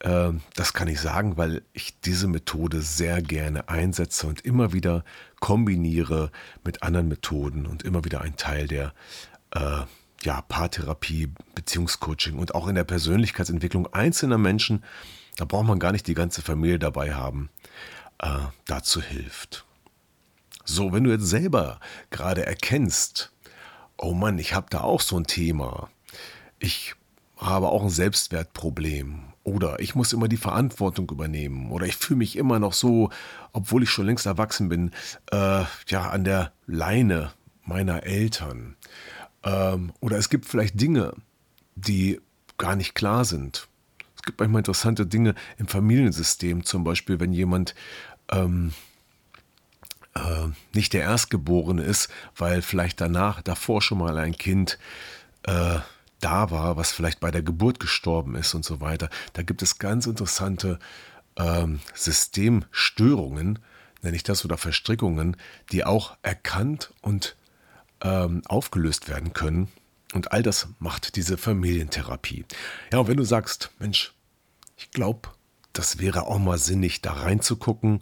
das 0.00 0.74
kann 0.74 0.86
ich 0.86 1.00
sagen, 1.00 1.36
weil 1.36 1.62
ich 1.72 1.98
diese 2.00 2.28
Methode 2.28 2.82
sehr 2.82 3.20
gerne 3.20 3.68
einsetze 3.68 4.28
und 4.28 4.42
immer 4.42 4.72
wieder 4.72 5.04
kombiniere 5.40 6.30
mit 6.64 6.82
anderen 6.82 7.08
Methoden 7.08 7.66
und 7.66 7.82
immer 7.82 8.04
wieder 8.04 8.20
ein 8.20 8.36
Teil 8.36 8.68
der 8.68 8.94
äh, 9.50 9.82
ja, 10.22 10.42
Paartherapie, 10.42 11.32
Beziehungscoaching 11.54 12.38
und 12.38 12.54
auch 12.54 12.68
in 12.68 12.74
der 12.74 12.84
Persönlichkeitsentwicklung 12.84 13.92
einzelner 13.92 14.38
Menschen, 14.38 14.84
da 15.36 15.44
braucht 15.44 15.66
man 15.66 15.78
gar 15.78 15.92
nicht 15.92 16.06
die 16.06 16.14
ganze 16.14 16.42
Familie 16.42 16.78
dabei 16.78 17.14
haben, 17.14 17.50
äh, 18.18 18.38
dazu 18.66 19.00
hilft. 19.02 19.64
So, 20.64 20.92
wenn 20.92 21.04
du 21.04 21.10
jetzt 21.10 21.26
selber 21.26 21.80
gerade 22.10 22.44
erkennst, 22.44 23.32
oh 23.96 24.12
Mann, 24.12 24.38
ich 24.38 24.54
habe 24.54 24.66
da 24.70 24.82
auch 24.82 25.00
so 25.00 25.16
ein 25.16 25.26
Thema. 25.26 25.88
Ich 26.58 26.94
habe 27.36 27.68
auch 27.68 27.82
ein 27.82 27.90
Selbstwertproblem. 27.90 29.32
Oder 29.44 29.80
ich 29.80 29.94
muss 29.94 30.12
immer 30.12 30.28
die 30.28 30.36
Verantwortung 30.36 31.08
übernehmen. 31.10 31.70
Oder 31.70 31.86
ich 31.86 31.96
fühle 31.96 32.18
mich 32.18 32.36
immer 32.36 32.58
noch 32.58 32.72
so, 32.72 33.10
obwohl 33.52 33.82
ich 33.82 33.90
schon 33.90 34.06
längst 34.06 34.26
erwachsen 34.26 34.68
bin, 34.68 34.90
äh, 35.30 35.64
ja, 35.86 36.10
an 36.10 36.24
der 36.24 36.52
Leine 36.66 37.32
meiner 37.64 38.04
Eltern. 38.04 38.76
Ähm, 39.44 39.92
oder 40.00 40.18
es 40.18 40.28
gibt 40.28 40.46
vielleicht 40.46 40.80
Dinge, 40.80 41.14
die 41.76 42.20
gar 42.58 42.76
nicht 42.76 42.94
klar 42.94 43.24
sind. 43.24 43.68
Es 44.16 44.22
gibt 44.22 44.40
manchmal 44.40 44.60
interessante 44.60 45.06
Dinge 45.06 45.34
im 45.56 45.68
Familiensystem, 45.68 46.64
zum 46.64 46.84
Beispiel, 46.84 47.20
wenn 47.20 47.32
jemand 47.32 47.74
ähm, 48.30 48.72
äh, 50.14 50.48
nicht 50.74 50.92
der 50.92 51.02
Erstgeborene 51.02 51.82
ist, 51.82 52.08
weil 52.36 52.62
vielleicht 52.62 53.00
danach, 53.00 53.40
davor 53.42 53.80
schon 53.80 53.98
mal 53.98 54.18
ein 54.18 54.36
Kind 54.36 54.78
äh, 55.44 55.78
da 56.20 56.50
war, 56.50 56.76
was 56.76 56.92
vielleicht 56.92 57.20
bei 57.20 57.30
der 57.30 57.42
Geburt 57.42 57.80
gestorben 57.80 58.34
ist 58.34 58.54
und 58.54 58.64
so 58.64 58.80
weiter. 58.80 59.08
Da 59.32 59.42
gibt 59.42 59.62
es 59.62 59.78
ganz 59.78 60.06
interessante 60.06 60.78
ähm, 61.36 61.80
Systemstörungen, 61.94 63.58
nenne 64.02 64.16
ich 64.16 64.22
das, 64.22 64.44
oder 64.44 64.58
Verstrickungen, 64.58 65.36
die 65.72 65.84
auch 65.84 66.16
erkannt 66.22 66.92
und 67.00 67.36
ähm, 68.00 68.42
aufgelöst 68.46 69.08
werden 69.08 69.32
können. 69.32 69.68
Und 70.14 70.32
all 70.32 70.42
das 70.42 70.68
macht 70.78 71.16
diese 71.16 71.36
Familientherapie. 71.36 72.44
Ja, 72.92 73.00
und 73.00 73.08
wenn 73.08 73.16
du 73.16 73.24
sagst, 73.24 73.70
Mensch, 73.78 74.14
ich 74.76 74.90
glaube, 74.90 75.30
das 75.72 75.98
wäre 75.98 76.26
auch 76.26 76.38
mal 76.38 76.58
sinnig, 76.58 77.02
da 77.02 77.12
reinzugucken, 77.12 78.00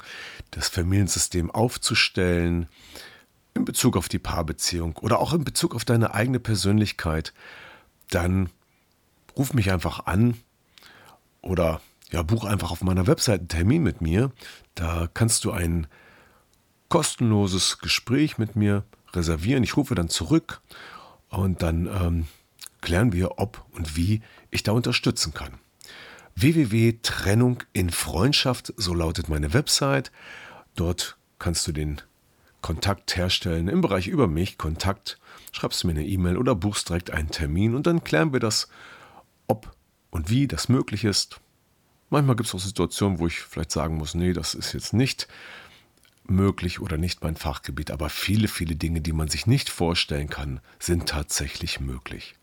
das 0.51 0.69
Familiensystem 0.69 1.51
aufzustellen, 1.51 2.69
in 3.55 3.65
Bezug 3.65 3.97
auf 3.97 4.09
die 4.09 4.19
Paarbeziehung 4.19 4.97
oder 4.99 5.19
auch 5.19 5.33
in 5.33 5.45
Bezug 5.45 5.75
auf 5.75 5.85
deine 5.85 6.15
eigene 6.15 6.39
Persönlichkeit, 6.39 7.33
dann 8.11 8.51
ruf 9.37 9.55
mich 9.55 9.71
einfach 9.71 10.07
an 10.07 10.37
oder 11.43 11.81
ja, 12.11 12.23
buch 12.23 12.45
einfach 12.45 12.71
auf 12.71 12.83
meiner 12.83 13.07
Website 13.07 13.41
einen 13.41 13.49
Termin 13.49 13.83
mit 13.83 14.01
mir. 14.01 14.33
Da 14.75 15.09
kannst 15.13 15.45
du 15.45 15.51
ein 15.51 15.87
kostenloses 16.89 17.79
Gespräch 17.79 18.39
mit 18.39 18.57
mir 18.57 18.85
reservieren. 19.13 19.65
Ich 19.65 19.77
rufe 19.77 19.95
dann 19.95 20.09
zurück 20.09 20.61
und 21.29 21.63
dann 21.63 21.87
ähm, 21.87 22.27
klären 22.81 23.13
wir, 23.13 23.39
ob 23.39 23.65
und 23.73 23.97
wie 23.97 24.23
ich 24.51 24.63
da 24.63 24.73
unterstützen 24.73 25.35
kann 25.35 25.59
www.trennung 26.37 27.63
in 27.73 27.91
Freundschaft, 27.91 28.73
so 28.77 28.95
lautet 28.95 29.29
meine 29.29 29.55
Website. 29.55 30.13
Dort 30.75 31.17
kannst 31.39 31.67
du 31.67 31.73
den 31.73 32.03
Kontakt 32.67 33.17
herstellen 33.17 33.69
im 33.69 33.81
Bereich 33.81 34.09
über 34.09 34.27
mich, 34.27 34.59
Kontakt, 34.59 35.21
schreibst 35.53 35.85
mir 35.85 35.93
eine 35.93 36.05
E-Mail 36.05 36.37
oder 36.37 36.57
buchst 36.57 36.89
direkt 36.89 37.13
einen 37.13 37.31
Termin 37.31 37.77
und 37.77 37.87
dann 37.87 38.03
klären 38.03 38.33
wir 38.33 38.41
das, 38.41 38.69
ob 39.47 39.71
und 40.11 40.31
wie 40.31 40.49
das 40.49 40.69
möglich 40.69 41.05
ist. 41.05 41.41
Manchmal 42.11 42.35
gibt 42.35 42.49
es 42.49 42.57
auch 42.57 42.59
Situationen, 42.59 43.21
wo 43.21 43.29
ich 43.29 43.39
vielleicht 43.39 43.71
sagen 43.71 43.99
muss, 43.99 44.17
nee, 44.17 44.33
das 44.33 44.55
ist 44.55 44.73
jetzt 44.73 44.95
nicht 44.95 45.29
möglich 46.25 46.81
oder 46.81 46.99
nicht 46.99 47.23
mein 47.23 47.37
Fachgebiet, 47.37 47.93
aber 47.93 48.09
viele, 48.09 48.49
viele 48.49 48.75
Dinge, 48.75 49.01
die 49.01 49.13
man 49.13 49.29
sich 49.29 49.47
nicht 49.47 49.71
vorstellen 49.71 50.29
kann, 50.29 50.59
sind 50.81 51.09
tatsächlich 51.09 51.79
möglich. 51.79 52.35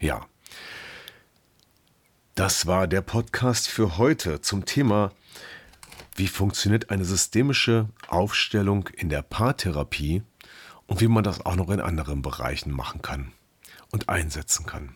Ja. 0.00 0.26
Das 2.34 2.66
war 2.66 2.88
der 2.88 3.00
Podcast 3.00 3.68
für 3.68 3.96
heute 3.96 4.40
zum 4.40 4.64
Thema, 4.64 5.12
wie 6.16 6.28
funktioniert 6.28 6.90
eine 6.90 7.04
systemische 7.04 7.88
Aufstellung 8.08 8.88
in 8.88 9.08
der 9.08 9.22
Paartherapie 9.22 10.22
und 10.86 11.00
wie 11.00 11.08
man 11.08 11.24
das 11.24 11.44
auch 11.44 11.56
noch 11.56 11.70
in 11.70 11.80
anderen 11.80 12.22
Bereichen 12.22 12.70
machen 12.70 13.02
kann 13.02 13.32
und 13.90 14.08
einsetzen 14.08 14.66
kann. 14.66 14.94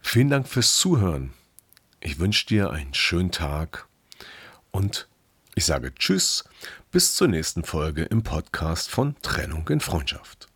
Vielen 0.00 0.30
Dank 0.30 0.48
fürs 0.48 0.76
Zuhören. 0.76 1.32
Ich 2.00 2.18
wünsche 2.18 2.46
dir 2.46 2.70
einen 2.70 2.94
schönen 2.94 3.30
Tag 3.30 3.88
und 4.70 5.08
ich 5.54 5.64
sage 5.64 5.94
Tschüss, 5.94 6.44
bis 6.90 7.14
zur 7.14 7.28
nächsten 7.28 7.64
Folge 7.64 8.04
im 8.04 8.22
Podcast 8.22 8.90
von 8.90 9.16
Trennung 9.22 9.68
in 9.68 9.80
Freundschaft. 9.80 10.48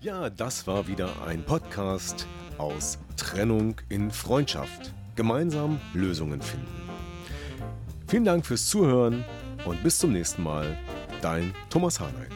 Ja, 0.00 0.30
das 0.30 0.66
war 0.66 0.86
wieder 0.86 1.22
ein 1.26 1.44
Podcast 1.44 2.26
aus 2.56 2.98
Trennung 3.16 3.76
in 3.88 4.10
Freundschaft. 4.10 4.94
Gemeinsam 5.16 5.80
Lösungen 5.92 6.40
finden. 6.40 6.87
Vielen 8.08 8.24
Dank 8.24 8.46
fürs 8.46 8.66
Zuhören 8.66 9.22
und 9.66 9.82
bis 9.82 9.98
zum 9.98 10.12
nächsten 10.14 10.42
Mal. 10.42 10.78
Dein 11.20 11.54
Thomas 11.68 12.00
Harnight. 12.00 12.32